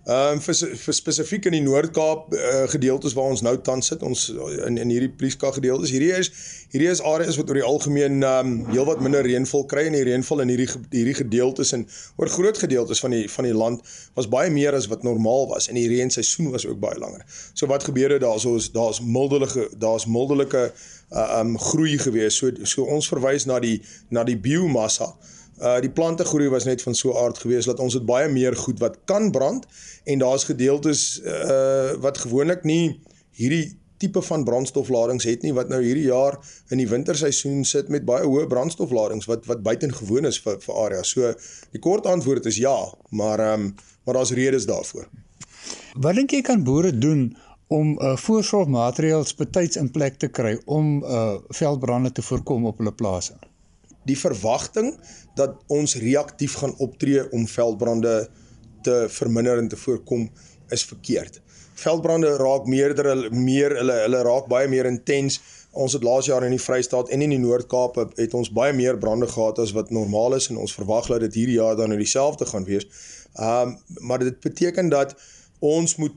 Ehm 0.09 0.39
um, 0.39 0.41
vir 0.41 0.55
vir 0.81 0.95
spesifiek 0.97 1.45
in 1.45 1.53
die 1.53 1.61
Noord-Kaap 1.61 2.31
uh, 2.33 2.63
gedeeltes 2.73 3.13
waar 3.13 3.35
ons 3.35 3.43
nou 3.45 3.53
tans 3.61 3.91
sit, 3.91 4.01
ons 4.01 4.23
in 4.65 4.79
in 4.81 4.89
hierdie 4.89 5.11
Prieska 5.13 5.51
gedeeltes. 5.53 5.91
Hierdie 5.93 6.15
is 6.17 6.31
hierdie 6.73 6.89
is 6.89 7.03
areas 7.05 7.37
wat 7.37 7.51
oor 7.53 7.59
die 7.61 7.67
algemeen 7.69 8.23
ehm 8.25 8.49
um, 8.49 8.55
heelwat 8.73 9.03
minder 9.05 9.21
reënval 9.27 9.67
kry 9.69 9.85
en 9.91 9.99
die 9.99 10.07
reënval 10.09 10.41
in 10.47 10.53
hierdie 10.55 10.71
hierdie 10.95 11.19
gedeeltes 11.19 11.75
en 11.77 11.85
oor 12.17 12.33
groot 12.33 12.61
gedeeltes 12.63 13.05
van 13.05 13.13
die 13.13 13.27
van 13.29 13.45
die 13.45 13.53
land 13.53 13.93
was 14.17 14.31
baie 14.33 14.49
meer 14.55 14.79
as 14.79 14.89
wat 14.89 15.05
normaal 15.05 15.51
was 15.53 15.69
en 15.69 15.77
die 15.77 15.89
reënseisoen 15.93 16.49
was 16.55 16.65
ook 16.65 16.81
baie 16.81 16.97
langer. 16.97 17.27
So 17.53 17.69
wat 17.69 17.85
gebeur 17.85 18.17
het 18.17 18.25
daarso 18.25 18.55
is 18.57 18.71
daar's 18.73 19.03
mildelike 19.05 19.69
daar's 19.77 20.09
mildelike 20.09 20.71
uh, 20.71 21.27
ehm 21.27 21.53
um, 21.53 21.59
groei 21.59 21.99
gewees. 22.01 22.41
So 22.41 22.49
so 22.65 22.89
ons 22.89 23.13
verwys 23.13 23.45
na 23.45 23.61
die 23.61 23.83
na 24.09 24.25
die 24.25 24.39
biomassa 24.41 25.13
Uh 25.61 25.77
die 25.85 25.93
plante 25.93 26.25
groei 26.25 26.49
was 26.49 26.65
net 26.65 26.83
van 26.83 26.95
so 26.95 27.13
aard 27.21 27.39
geweest 27.39 27.69
dat 27.69 27.81
ons 27.81 27.95
het 27.95 28.07
baie 28.09 28.29
meer 28.29 28.57
goed 28.57 28.79
wat 28.81 28.97
kan 29.05 29.31
brand 29.31 29.67
en 30.05 30.19
daar's 30.19 30.45
gedeeltes 30.49 31.21
uh 31.21 31.93
wat 32.01 32.19
gewoonlik 32.19 32.65
nie 32.65 33.01
hierdie 33.37 33.81
tipe 34.01 34.23
van 34.23 34.45
brandstofladings 34.45 35.27
het 35.29 35.43
nie 35.45 35.53
wat 35.57 35.69
nou 35.69 35.81
hierdie 35.85 36.09
jaar 36.09 36.39
in 36.73 36.81
die 36.81 36.89
winterseisoen 36.89 37.65
sit 37.69 37.91
met 37.93 38.07
baie 38.09 38.25
hoë 38.25 38.47
brandstofladings 38.49 39.29
wat 39.29 39.45
wat 39.51 39.65
buitengewoon 39.67 40.29
is 40.31 40.41
vir 40.45 40.57
vir 40.65 40.79
areas. 40.87 41.13
So 41.13 41.35
die 41.75 41.83
kort 41.85 42.09
antwoord 42.09 42.49
is 42.49 42.61
ja, 42.65 42.77
maar 43.11 43.45
ehm 43.45 43.69
um, 43.69 43.75
maar 44.05 44.17
daar's 44.17 44.33
redes 44.33 44.65
daarvoor. 44.67 45.07
Wat 46.01 46.17
dink 46.17 46.33
jy 46.33 46.41
kan 46.43 46.65
boere 46.65 46.91
doen 46.99 47.37
om 47.69 47.93
uh, 48.01 48.17
voorsorgmaatreëls 48.17 49.35
betyds 49.39 49.77
in 49.77 49.91
plek 49.93 50.17
te 50.19 50.31
kry 50.33 50.57
om 50.65 51.05
uh, 51.05 51.37
veldbrande 51.61 52.13
te 52.13 52.25
voorkom 52.25 52.65
op 52.67 52.81
hulle 52.81 52.95
plase? 52.97 53.37
Die 54.09 54.19
verwagting 54.19 54.95
dat 55.37 55.59
ons 55.67 55.97
reaktief 56.01 56.55
gaan 56.63 56.75
optree 56.79 57.27
om 57.33 57.47
veldbrande 57.49 58.29
te 58.83 59.07
verminder 59.13 59.59
en 59.59 59.69
te 59.69 59.77
voorkom 59.77 60.31
is 60.69 60.85
verkeerd. 60.85 61.41
Veldbrande 61.81 62.37
raak 62.37 62.67
meerder 62.67 63.29
meer 63.33 63.75
hulle 63.77 63.97
hulle 64.05 64.23
raak 64.27 64.49
baie 64.53 64.69
meer 64.69 64.89
intens. 64.89 65.41
Ons 65.71 65.95
het 65.97 66.05
laas 66.05 66.27
jaar 66.27 66.45
in 66.45 66.55
die 66.55 66.63
Vrystaat 66.63 67.13
en 67.15 67.23
in 67.23 67.31
die 67.31 67.41
Noord-Kaap 67.41 67.99
het 68.19 68.35
ons 68.35 68.51
baie 68.53 68.73
meer 68.77 68.99
brande 68.99 69.29
gehad 69.31 69.61
as 69.63 69.73
wat 69.77 69.93
normaal 69.95 70.35
is 70.37 70.51
en 70.51 70.59
ons 70.61 70.75
verwag 70.75 71.09
dat 71.13 71.25
dit 71.29 71.39
hierdie 71.43 71.61
jaar 71.61 71.77
dan 71.79 71.93
nou 71.93 72.01
dieselfde 72.01 72.49
gaan 72.53 72.67
wees. 72.69 72.89
Um 73.39 73.79
maar 74.01 74.19
dit 74.19 74.41
beteken 74.41 74.91
dat 74.91 75.15
ons 75.61 75.97
moet 75.97 76.17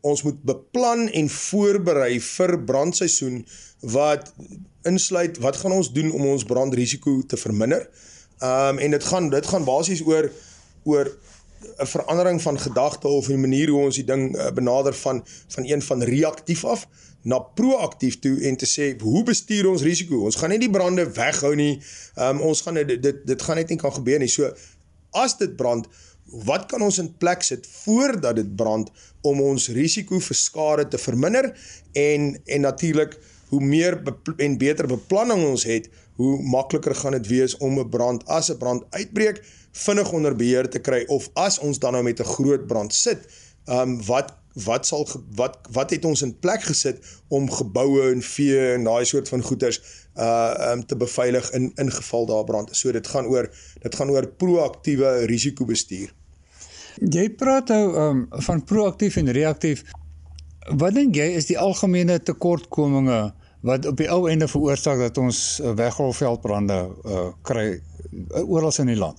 ons 0.00 0.22
moet 0.22 0.42
beplan 0.42 1.08
en 1.08 1.28
voorberei 1.28 2.20
vir 2.20 2.56
brandseisoen 2.64 3.42
wat 3.80 4.32
insluit 4.88 5.38
wat 5.44 5.56
gaan 5.56 5.72
ons 5.76 5.92
doen 5.92 6.12
om 6.12 6.26
ons 6.34 6.44
brandrisiko 6.44 7.20
te 7.26 7.36
verminder? 7.36 7.88
Um 8.40 8.78
en 8.78 8.96
dit 8.96 9.04
gaan 9.04 9.28
dit 9.30 9.46
gaan 9.46 9.64
basies 9.64 10.04
oor 10.06 10.30
oor 10.88 11.10
'n 11.60 11.86
verandering 11.86 12.42
van 12.42 12.60
gedagte 12.60 13.08
of 13.08 13.28
'n 13.28 13.40
manier 13.40 13.68
hoe 13.68 13.84
ons 13.84 13.94
die 13.94 14.04
ding 14.04 14.36
uh, 14.36 14.50
benader 14.50 14.94
van 14.94 15.24
van 15.48 15.64
een 15.64 15.82
van 15.82 16.02
reaktief 16.02 16.64
af 16.64 16.88
na 17.22 17.38
proaktief 17.38 18.18
toe 18.18 18.40
en 18.40 18.56
te 18.56 18.66
sê 18.66 19.00
hoe 19.02 19.22
bestuur 19.22 19.68
ons 19.68 19.82
risiko? 19.82 20.24
Ons 20.24 20.36
gaan 20.36 20.48
nie 20.48 20.58
die 20.58 20.70
brande 20.70 21.12
weghou 21.12 21.54
nie. 21.54 21.82
Um 22.16 22.40
ons 22.40 22.60
gaan 22.60 22.74
dit 22.74 23.02
dit 23.02 23.26
dit 23.26 23.42
gaan 23.42 23.56
net 23.56 23.68
nie 23.68 23.78
kan 23.78 23.92
gebeur 23.92 24.18
nie. 24.18 24.28
So 24.28 24.52
as 25.10 25.36
dit 25.36 25.56
brand, 25.56 25.86
wat 26.30 26.66
kan 26.66 26.82
ons 26.82 26.98
in 26.98 27.10
plek 27.18 27.42
sit 27.42 27.66
voordat 27.84 28.36
dit 28.36 28.56
brand 28.56 28.90
om 29.26 29.40
ons 29.40 29.68
risiko 29.68 30.18
vir 30.18 30.36
skade 30.36 30.88
te 30.88 30.98
verminder 30.98 31.50
en 31.92 32.32
en 32.46 32.60
natuurlik 32.60 33.18
hoe 33.50 33.60
meer 33.60 33.98
en 34.36 34.58
beter 34.58 34.86
beplanning 34.86 35.42
ons 35.44 35.64
het, 35.66 35.88
hoe 36.20 36.36
makliker 36.42 36.94
gaan 36.94 37.16
dit 37.18 37.26
wees 37.26 37.56
om 37.58 37.78
'n 37.78 37.88
brand 37.88 38.26
as 38.26 38.50
'n 38.50 38.58
brand 38.58 38.84
uitbreek 38.90 39.42
vinnig 39.72 40.12
onder 40.12 40.36
beheer 40.36 40.68
te 40.68 40.78
kry 40.78 41.04
of 41.06 41.30
as 41.34 41.58
ons 41.58 41.78
dan 41.78 41.92
nou 41.92 42.02
met 42.02 42.20
'n 42.20 42.24
groot 42.36 42.66
brand 42.66 42.94
sit, 42.94 43.26
ehm 43.66 43.80
um, 43.80 44.04
wat 44.06 44.36
wat 44.54 44.86
sal 44.86 45.08
wat 45.34 45.58
wat 45.70 45.90
het 45.90 46.04
ons 46.04 46.22
in 46.22 46.38
plek 46.38 46.62
gesit 46.62 46.98
om 47.28 47.50
geboue 47.50 48.10
en 48.10 48.22
vee 48.22 48.72
en 48.74 48.84
daai 48.84 49.04
soort 49.04 49.28
van 49.28 49.42
goederes 49.42 49.80
uh 50.16 50.72
um 50.72 50.86
te 50.86 50.96
beveilig 50.96 51.50
in 51.50 51.72
in 51.76 51.90
geval 51.90 52.26
daar 52.26 52.44
brand. 52.44 52.76
So 52.76 52.92
dit 52.92 53.06
gaan 53.06 53.26
oor 53.26 53.50
dit 53.82 53.94
gaan 53.94 54.10
oor 54.10 54.26
proaktiewe 54.26 55.24
risikobestuur. 55.24 56.19
Jy 56.98 57.30
praat 57.38 57.68
nou 57.68 57.84
um 57.96 58.26
van 58.46 58.64
proaktief 58.64 59.16
en 59.16 59.30
reaktief. 59.32 59.84
Wat 60.76 60.94
dink 60.94 61.16
jy 61.16 61.30
is 61.38 61.48
die 61.48 61.58
algemene 61.58 62.18
tekortkominge 62.22 63.32
wat 63.66 63.86
op 63.86 63.96
die 64.00 64.08
ou 64.08 64.24
einde 64.28 64.48
veroorsaak 64.48 64.98
dat 64.98 65.18
ons 65.20 65.60
uh, 65.60 65.74
wegrolveldbrande 65.76 66.78
uh 67.04 67.26
kry 67.42 67.66
uh, 67.76 68.44
oral 68.44 68.72
in 68.80 68.94
die 68.94 68.96
land? 69.00 69.18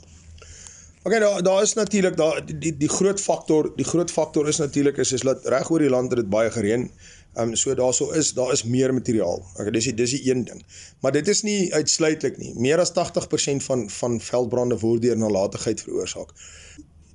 Oké, 1.03 1.15
okay, 1.15 1.19
daar 1.19 1.43
daar 1.43 1.62
is 1.62 1.73
natuurlik 1.73 2.17
daar 2.17 2.41
die 2.45 2.77
die 2.77 2.89
groot 2.89 3.21
faktor, 3.21 3.71
die 3.75 3.86
groot 3.86 4.12
faktor 4.12 4.47
is 4.47 4.57
natuurlik 4.57 4.97
is 4.97 5.12
is 5.12 5.25
dat 5.25 5.45
reg 5.45 5.69
oor 5.69 5.79
die 5.79 5.89
land 5.89 6.12
het 6.12 6.19
dit 6.19 6.29
baie 6.29 6.51
gereën. 6.51 6.91
Ehm 7.34 7.47
um, 7.47 7.55
so 7.55 7.73
daarso 7.75 8.12
is 8.12 8.34
daar 8.34 8.51
is 8.51 8.63
meer 8.63 8.93
materiaal. 8.93 9.41
Okay, 9.55 9.71
dis 9.71 9.84
die 9.84 9.93
dis 9.93 10.12
die 10.12 10.29
een 10.29 10.43
ding. 10.43 10.65
Maar 10.99 11.12
dit 11.12 11.27
is 11.27 11.41
nie 11.41 11.73
uitsluitlik 11.73 12.38
nie. 12.38 12.53
Meer 12.60 12.79
as 12.79 12.91
80% 12.91 13.65
van 13.65 13.89
van 13.89 14.19
veldbrande 14.21 14.77
word 14.79 15.01
deur 15.01 15.17
nalatigheid 15.17 15.81
veroorsaak. 15.81 16.34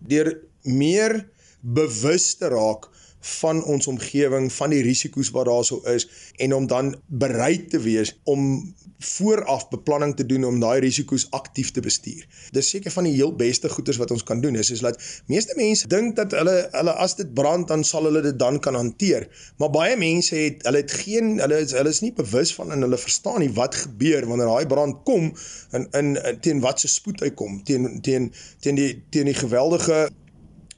Deur 0.01 0.33
meer 0.63 1.29
bewus 1.61 2.35
te 2.37 2.49
raak 2.49 2.91
van 3.21 3.65
ons 3.65 3.87
omgewing, 3.87 4.53
van 4.53 4.71
die 4.71 4.83
risiko's 4.83 5.31
wat 5.31 5.47
daarso 5.49 5.81
is 5.91 6.09
en 6.37 6.55
om 6.55 6.67
dan 6.67 6.95
bereid 7.07 7.71
te 7.71 7.79
wees 7.79 8.21
om 8.25 8.75
vooraf 8.99 9.69
beplanning 9.69 10.17
te 10.17 10.27
doen 10.27 10.45
om 10.45 10.61
daai 10.61 10.81
risiko's 10.81 11.27
aktief 11.31 11.71
te 11.71 11.81
bestuur. 11.81 12.25
Dis 12.57 12.71
seker 12.71 12.91
van 12.91 13.05
die 13.05 13.13
heel 13.13 13.35
beste 13.37 13.69
goeders 13.69 13.99
wat 14.01 14.11
ons 14.11 14.25
kan 14.25 14.41
doen 14.41 14.57
is 14.57 14.71
is 14.71 14.81
dat 14.85 15.01
meeste 15.27 15.57
mense 15.57 15.89
dink 15.89 16.17
dat 16.17 16.33
hulle 16.37 16.57
hulle 16.73 16.95
as 17.05 17.17
dit 17.17 17.35
brand 17.35 17.69
dan 17.69 17.85
sal 17.85 18.09
hulle 18.09 18.23
dit 18.25 18.39
dan 18.39 18.61
kan 18.61 18.75
hanteer. 18.75 19.29
Maar 19.61 19.71
baie 19.71 19.97
mense 20.01 20.37
het 20.37 20.65
hulle 20.69 20.85
het 20.85 20.93
geen 21.03 21.37
hulle 21.43 21.61
is 21.65 21.75
hulle 21.77 21.93
is 21.93 22.03
nie 22.05 22.13
bewus 22.17 22.55
van 22.55 22.73
en 22.73 22.87
hulle 22.87 23.01
verstaan 23.01 23.41
nie 23.45 23.53
wat 23.59 23.75
gebeur 23.85 24.29
wanneer 24.29 24.53
daai 24.53 24.67
brand 24.67 25.03
kom 25.09 25.33
in 25.77 25.89
in 25.93 26.15
teen 26.41 26.63
wat 26.65 26.81
se 26.81 26.89
spoed 26.89 27.21
hy 27.25 27.33
kom 27.37 27.61
teen 27.65 28.01
teen 28.01 28.31
teen 28.61 28.81
die 28.81 28.93
teen 29.11 29.29
die 29.29 29.37
geweldige 29.37 30.07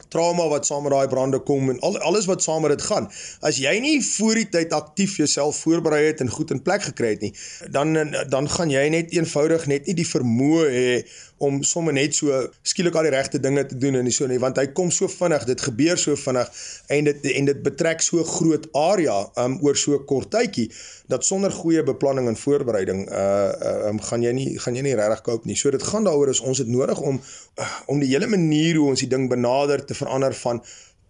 trauma 0.08 0.48
wat 0.48 0.66
saam 0.66 0.82
met 0.86 0.92
daai 0.92 1.08
brande 1.08 1.38
kom 1.38 1.70
en 1.70 1.80
al, 1.80 1.98
alles 1.98 2.26
wat 2.30 2.42
saam 2.42 2.62
met 2.62 2.76
dit 2.76 2.82
gaan. 2.88 3.08
As 3.40 3.60
jy 3.62 3.74
nie 3.84 3.96
voor 4.04 4.40
die 4.40 4.48
tyd 4.48 4.72
aktief 4.72 5.16
jouself 5.20 5.62
voorberei 5.64 6.04
het 6.06 6.20
en 6.24 6.30
goed 6.30 6.50
in 6.54 6.62
plek 6.62 6.88
gekry 6.90 7.14
het 7.16 7.24
nie, 7.26 7.32
dan 7.70 7.94
dan 8.28 8.48
gaan 8.50 8.70
jy 8.70 8.88
net 8.92 9.12
eenvoudig 9.16 9.66
net 9.66 9.86
nie 9.86 9.96
die 9.98 10.08
vermoë 10.08 10.68
hê 10.72 10.90
om 11.38 11.62
sommer 11.62 11.94
net 11.96 12.14
so 12.14 12.34
skielik 12.62 12.96
al 12.98 13.08
die 13.08 13.14
regte 13.14 13.40
dinge 13.40 13.66
te 13.66 13.78
doen 13.78 13.98
en 14.00 14.10
so 14.12 14.26
nie 14.26 14.40
want 14.42 14.58
hy 14.60 14.66
kom 14.76 14.90
so 14.94 15.08
vinnig 15.12 15.46
dit 15.48 15.66
gebeur 15.68 15.98
so 16.00 16.16
vinnig 16.16 16.50
en 16.94 17.10
dit 17.10 17.28
en 17.34 17.50
dit 17.50 17.62
betrek 17.62 18.04
so 18.04 18.24
groot 18.24 18.68
area 18.72 19.18
um, 19.42 19.58
oor 19.64 19.76
so 19.76 19.98
kort 20.10 20.30
tydjie 20.34 20.68
dat 21.08 21.24
sonder 21.24 21.52
goeie 21.52 21.82
beplanning 21.82 22.28
en 22.28 22.36
voorbereiding 22.36 23.06
uh 23.08 23.88
um, 23.88 24.00
gaan 24.00 24.22
jy 24.22 24.32
nie 24.36 24.48
gaan 24.60 24.76
jy 24.76 24.82
nie 24.84 24.96
regtig 24.98 25.22
koop 25.24 25.46
nie. 25.48 25.56
So 25.56 25.72
dit 25.72 25.82
gaan 25.82 26.04
daaroor 26.04 26.28
is 26.28 26.42
ons 26.44 26.60
het 26.60 26.68
nodig 26.68 27.00
om 27.00 27.16
uh, 27.16 27.68
om 27.86 28.02
die 28.02 28.10
hele 28.12 28.28
manier 28.28 28.76
hoe 28.76 28.90
ons 28.92 29.04
die 29.04 29.08
ding 29.08 29.28
benader 29.32 29.84
te 29.84 29.96
verander 29.96 30.36
van 30.42 30.60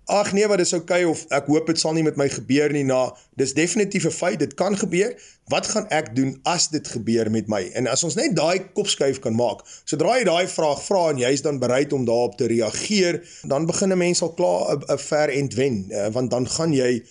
ag 0.08 0.32
nee 0.32 0.46
wat 0.48 0.60
is 0.60 0.72
oukei 0.72 1.04
okay, 1.04 1.10
of 1.10 1.24
ek 1.36 1.46
hoop 1.52 1.66
dit 1.68 1.80
sal 1.80 1.92
nie 1.92 2.02
met 2.02 2.16
my 2.16 2.28
gebeur 2.32 2.72
nie 2.72 2.84
na 2.88 3.10
dis 3.36 3.52
definitief 3.54 4.06
'n 4.08 4.14
feit 4.14 4.38
dit 4.38 4.54
kan 4.54 4.76
gebeur. 4.76 5.12
Wat 5.52 5.66
gaan 5.66 5.88
ek 5.88 6.14
doen 6.16 6.40
as 6.42 6.68
dit 6.68 6.88
gebeur 6.88 7.30
met 7.30 7.48
my? 7.48 7.70
En 7.74 7.86
as 7.86 8.04
ons 8.04 8.14
net 8.14 8.36
daai 8.36 8.72
kopskuif 8.72 9.20
kan 9.20 9.34
maak 9.34 9.64
sodra 9.84 10.18
jy 10.18 10.24
daai 10.24 10.48
vraag 10.48 10.82
vra 10.82 11.10
en 11.10 11.18
jy's 11.18 11.42
dan 11.42 11.58
bereid 11.58 11.92
om 11.92 12.04
daarop 12.04 12.36
te 12.36 12.46
reageer 12.46 13.22
dan 13.42 13.66
begin 13.66 13.92
'n 13.92 13.98
mens 13.98 14.22
al 14.22 14.34
klaar 14.34 14.76
'n 14.76 14.98
ver 14.98 15.28
end 15.28 15.54
wen 15.54 15.86
eh, 15.90 16.08
want 16.12 16.30
dan 16.30 16.48
gaan 16.48 16.72
jy 16.72 17.04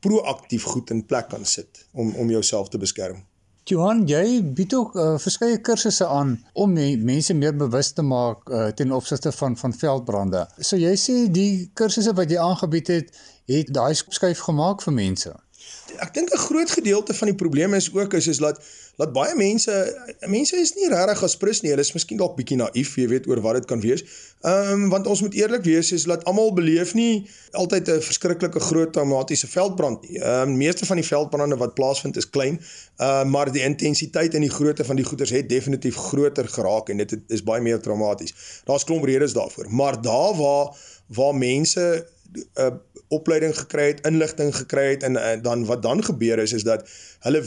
proaktief 0.00 0.62
goed 0.62 0.90
in 0.90 1.06
plek 1.06 1.28
kan 1.28 1.44
sit 1.44 1.86
om 1.92 2.14
om 2.14 2.30
jouself 2.30 2.68
te 2.68 2.78
beskerm 2.78 3.31
Johan, 3.64 4.00
jy 4.10 4.40
bied 4.42 4.72
ook 4.74 4.96
uh, 4.98 5.12
verskeie 5.22 5.60
kursusse 5.62 6.06
aan 6.10 6.34
om 6.58 6.72
mense 7.06 7.34
meer 7.34 7.54
bewus 7.54 7.92
te 7.94 8.02
maak 8.02 8.50
uh, 8.50 8.66
ten 8.74 8.90
opsigte 8.92 9.30
van 9.32 9.54
van 9.56 9.74
veldbrande. 9.74 10.46
So 10.58 10.76
jy 10.76 10.96
sê 10.98 11.14
die 11.30 11.70
kursusse 11.78 12.14
wat 12.18 12.30
jy 12.30 12.40
aangebied 12.42 12.90
het, 12.90 13.12
het 13.46 13.70
daai 13.70 13.94
skuif 13.94 14.42
gemaak 14.48 14.82
vir 14.82 14.96
mense. 14.98 15.34
Ek 16.02 16.10
dink 16.14 16.34
'n 16.34 16.42
groot 16.48 16.70
gedeelte 16.70 17.14
van 17.14 17.30
die 17.30 17.38
probleem 17.38 17.74
is 17.74 17.92
ook 17.94 18.18
is 18.18 18.26
is 18.26 18.42
dat 18.42 18.58
dat 19.00 19.12
baie 19.12 19.34
mense 19.36 19.72
mense 20.28 20.56
is 20.56 20.74
nie 20.76 20.88
regtig 20.92 21.18
gesprus 21.18 21.62
nie. 21.62 21.70
Hulle 21.72 21.84
is 21.84 21.92
miskien 21.96 22.18
dalk 22.20 22.34
bietjie 22.36 22.58
naïef, 22.60 22.92
jy 23.00 23.06
weet 23.08 23.26
oor 23.30 23.40
wat 23.44 23.56
dit 23.60 23.68
kan 23.70 23.80
wees. 23.80 24.04
Ehm 24.44 24.72
um, 24.72 24.88
want 24.92 25.06
ons 25.06 25.22
moet 25.24 25.34
eerlik 25.38 25.64
wees 25.64 25.92
is 25.96 26.04
dat 26.10 26.24
almal 26.28 26.52
beleef 26.52 26.92
nie 26.98 27.24
altyd 27.52 27.88
'n 27.88 28.04
verskriklike 28.04 28.60
groot 28.60 28.92
traumatiese 28.92 29.48
veldbrand 29.48 30.08
nie. 30.08 30.20
Ehm 30.20 30.52
um, 30.52 30.56
meeste 30.56 30.86
van 30.86 31.00
die 31.00 31.06
veldbrande 31.06 31.56
wat 31.56 31.74
plaasvind 31.74 32.16
is 32.16 32.30
klein, 32.30 32.60
ehm 32.96 33.26
uh, 33.26 33.30
maar 33.32 33.52
die 33.52 33.62
intensiteit 33.62 34.34
en 34.34 34.40
die 34.40 34.54
grootte 34.58 34.84
van 34.84 34.96
die 34.96 35.04
goeters 35.04 35.30
het 35.30 35.48
definitief 35.48 35.96
groter 35.96 36.48
geraak 36.48 36.88
en 36.88 36.96
dit 36.96 37.16
is 37.28 37.42
baie 37.42 37.62
meer 37.62 37.80
traumaties. 37.80 38.34
Daar's 38.64 38.84
klomp 38.84 39.04
redes 39.04 39.32
daarvoor, 39.32 39.70
maar 39.70 40.02
daar 40.02 40.36
waar 40.36 40.76
waar 41.06 41.34
mense 41.34 42.06
'n 42.32 42.60
uh, 42.60 42.70
opleiding 43.08 43.58
gekry 43.58 43.86
het, 43.86 44.06
inligting 44.06 44.56
gekry 44.56 44.90
het 44.90 45.02
en 45.02 45.12
uh, 45.12 45.42
dan 45.42 45.64
wat 45.64 45.82
dan 45.82 46.04
gebeur 46.04 46.38
is 46.38 46.52
is 46.52 46.62
dat 46.62 46.88
hulle 47.20 47.44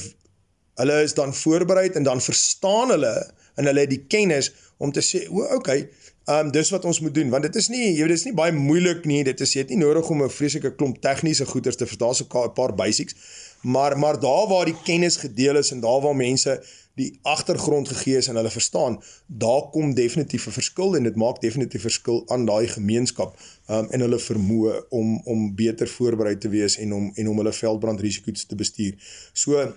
Hulle 0.76 1.02
is 1.04 1.14
dan 1.14 1.34
voorberei 1.34 1.90
en 1.90 2.04
dan 2.04 2.22
verstaan 2.22 2.90
hulle 2.90 3.14
en 3.56 3.66
hulle 3.66 3.80
het 3.80 3.90
die 3.90 4.04
kennis 4.08 4.52
om 4.78 4.92
te 4.92 5.02
sê, 5.02 5.28
"O, 5.30 5.42
okay, 5.56 5.90
ehm 6.28 6.46
um, 6.46 6.52
dis 6.52 6.70
wat 6.70 6.86
ons 6.86 7.00
moet 7.00 7.14
doen." 7.14 7.30
Want 7.30 7.44
dit 7.44 7.56
is 7.56 7.68
nie, 7.68 7.94
jy 7.94 8.00
weet, 8.00 8.08
dit 8.08 8.18
is 8.18 8.24
nie 8.24 8.34
baie 8.34 8.52
moeilik 8.52 9.06
nie. 9.06 9.24
Dit 9.24 9.42
is 9.42 9.54
jy 9.54 9.60
het 9.60 9.70
nie 9.70 9.78
nodig 9.78 10.10
om 10.10 10.24
'n 10.24 10.30
vreeslike 10.30 10.76
klomp 10.76 11.02
tegniese 11.02 11.46
goeders 11.46 11.76
te 11.76 11.86
verstaan, 11.86 12.16
so 12.16 12.26
'n 12.26 12.54
paar 12.54 12.76
basics. 12.76 13.16
Maar 13.62 13.98
maar 14.00 14.20
daar 14.20 14.48
waar 14.48 14.66
die 14.66 14.82
kennis 14.84 15.16
gedeel 15.16 15.56
is 15.56 15.72
en 15.72 15.80
daar 15.80 16.02
waar 16.02 16.16
mense 16.16 16.62
die 16.96 17.20
agtergrond 17.22 17.88
gegee 17.88 18.18
is 18.18 18.28
en 18.28 18.36
hulle 18.36 18.50
verstaan, 18.50 19.02
daar 19.28 19.70
kom 19.72 19.94
definitief 19.94 20.48
'n 20.48 20.52
verskil 20.52 20.96
en 20.96 21.04
dit 21.04 21.16
maak 21.16 21.42
definitief 21.42 21.82
verskil 21.82 22.24
aan 22.28 22.46
daai 22.46 22.68
gemeenskap 22.68 23.40
um, 23.70 23.88
en 23.90 24.00
hulle 24.00 24.20
vermoë 24.20 24.88
om 24.90 25.22
om 25.24 25.56
beter 25.56 25.88
voorberei 25.88 26.38
te 26.38 26.50
wees 26.50 26.78
en 26.78 26.94
om 26.94 27.12
en 27.16 27.28
om 27.30 27.38
hulle 27.38 27.54
veldbrandrisiko's 27.54 28.46
te 28.46 28.56
bestuur. 28.56 28.94
So 29.34 29.74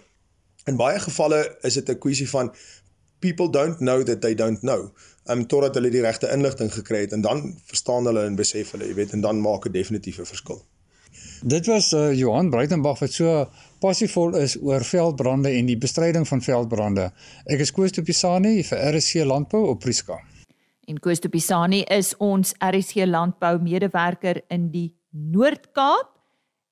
In 0.68 0.76
baie 0.76 0.98
gevalle 1.00 1.40
is 1.64 1.78
dit 1.80 1.88
'n 1.88 1.98
kwessie 1.98 2.28
van 2.28 2.52
people 3.18 3.50
don't 3.50 3.78
know 3.78 4.02
that 4.02 4.20
they 4.20 4.34
don't 4.34 4.60
know. 4.60 4.90
Um 5.24 5.46
totdat 5.46 5.74
hulle 5.74 5.90
die 5.90 6.00
regte 6.00 6.28
inligting 6.32 6.72
gekry 6.72 7.00
het 7.00 7.12
en 7.12 7.20
dan 7.20 7.56
verstaan 7.64 8.04
hulle 8.04 8.24
en 8.24 8.36
besef 8.36 8.70
hulle, 8.70 8.86
jy 8.86 8.94
weet, 8.94 9.12
en 9.12 9.20
dan 9.20 9.40
maak 9.40 9.62
dit 9.62 9.72
definitief 9.72 10.18
'n 10.18 10.24
verskil. 10.24 10.62
Dit 11.42 11.66
was 11.66 11.92
uh, 11.92 12.12
Johan 12.14 12.50
Breitenberg 12.50 12.98
wat 12.98 13.12
so 13.12 13.50
passievol 13.80 14.36
is 14.36 14.56
oor 14.60 14.84
veldbrande 14.84 15.48
en 15.48 15.66
die 15.66 15.78
bestryding 15.78 16.28
van 16.28 16.42
veldbrande. 16.42 17.12
Ek 17.46 17.60
is 17.60 17.72
Koos 17.72 17.92
de 17.92 18.02
Pisani 18.02 18.62
vir 18.64 18.78
RSC 18.92 19.24
Landbou 19.24 19.68
op 19.68 19.80
Prieska. 19.80 20.20
En 20.86 20.98
Koos 20.98 21.20
de 21.20 21.28
Pisani 21.28 21.82
is 21.82 22.16
ons 22.16 22.54
RSC 22.58 23.06
Landbou 23.06 23.58
medewerker 23.62 24.42
in 24.48 24.70
die 24.70 24.94
Noord-Kaap 25.10 26.16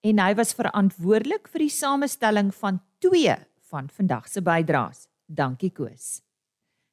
en 0.00 0.18
hy 0.18 0.34
was 0.34 0.54
verantwoordelik 0.54 1.48
vir 1.48 1.58
die 1.58 1.72
samestelling 1.72 2.54
van 2.54 2.82
twee 2.98 3.36
van 3.70 3.88
vandag 3.90 4.28
se 4.28 4.42
bydraes. 4.42 5.06
Dankie 5.26 5.72
Koos. 5.74 6.20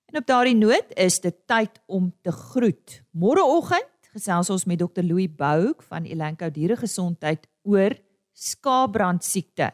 En 0.09 0.19
op 0.21 0.27
daardie 0.29 0.55
noot 0.57 0.93
is 0.99 1.19
dit 1.21 1.35
tyd 1.49 1.79
om 1.85 2.11
te 2.21 2.31
groet. 2.31 2.99
Môreoggend 3.11 4.09
gesels 4.13 4.49
ons 4.53 4.65
met 4.69 4.79
Dr 4.81 5.05
Louis 5.05 5.29
Bouk 5.29 5.81
van 5.89 6.05
Elanco 6.05 6.49
Dieregesondheid 6.53 7.47
oor 7.65 7.95
skaapbrand 8.33 9.25
siekte. 9.25 9.71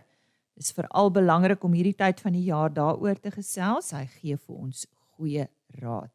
Dit 0.56 0.68
is 0.68 0.76
veral 0.76 1.12
belangrik 1.16 1.64
om 1.64 1.76
hierdie 1.76 1.96
tyd 1.96 2.20
van 2.24 2.36
die 2.36 2.46
jaar 2.48 2.72
daaroor 2.72 3.20
te 3.20 3.32
gesels. 3.32 3.92
Hy 3.96 4.06
gee 4.20 4.38
vir 4.38 4.56
ons 4.56 4.86
goeie 5.16 5.48
raad. 5.80 6.12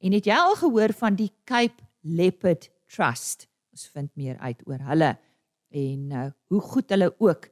En 0.00 0.14
het 0.14 0.28
jy 0.28 0.36
al 0.36 0.56
gehoor 0.60 0.94
van 0.96 1.16
die 1.18 1.30
Cape 1.48 1.84
Leopard 2.04 2.70
Trust? 2.88 3.48
Ons 3.72 3.88
vind 3.92 4.10
meer 4.16 4.38
uit 4.40 4.60
oor 4.68 4.84
hulle 4.90 5.14
en 5.68 6.12
uh, 6.12 6.26
hoe 6.48 6.60
goed 6.64 6.90
hulle 6.94 7.10
ook 7.20 7.50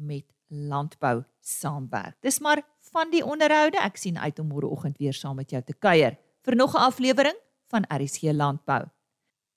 met 0.00 0.24
landbou 0.48 1.24
saamwerk. 1.40 2.16
Dis 2.20 2.40
maar 2.40 2.62
van 2.92 3.10
die 3.10 3.24
onderhoude. 3.24 3.80
Ek 3.80 3.96
sien 3.96 4.18
uit 4.18 4.38
om 4.38 4.48
môreoggend 4.48 4.98
weer 4.98 5.14
saam 5.14 5.36
met 5.36 5.50
jou 5.50 5.62
te 5.62 5.74
kuier 5.74 6.16
vir 6.42 6.56
nog 6.56 6.74
'n 6.74 6.78
aflewering 6.78 7.36
van 7.68 7.84
RSG 7.88 8.22
Landbou. 8.32 8.84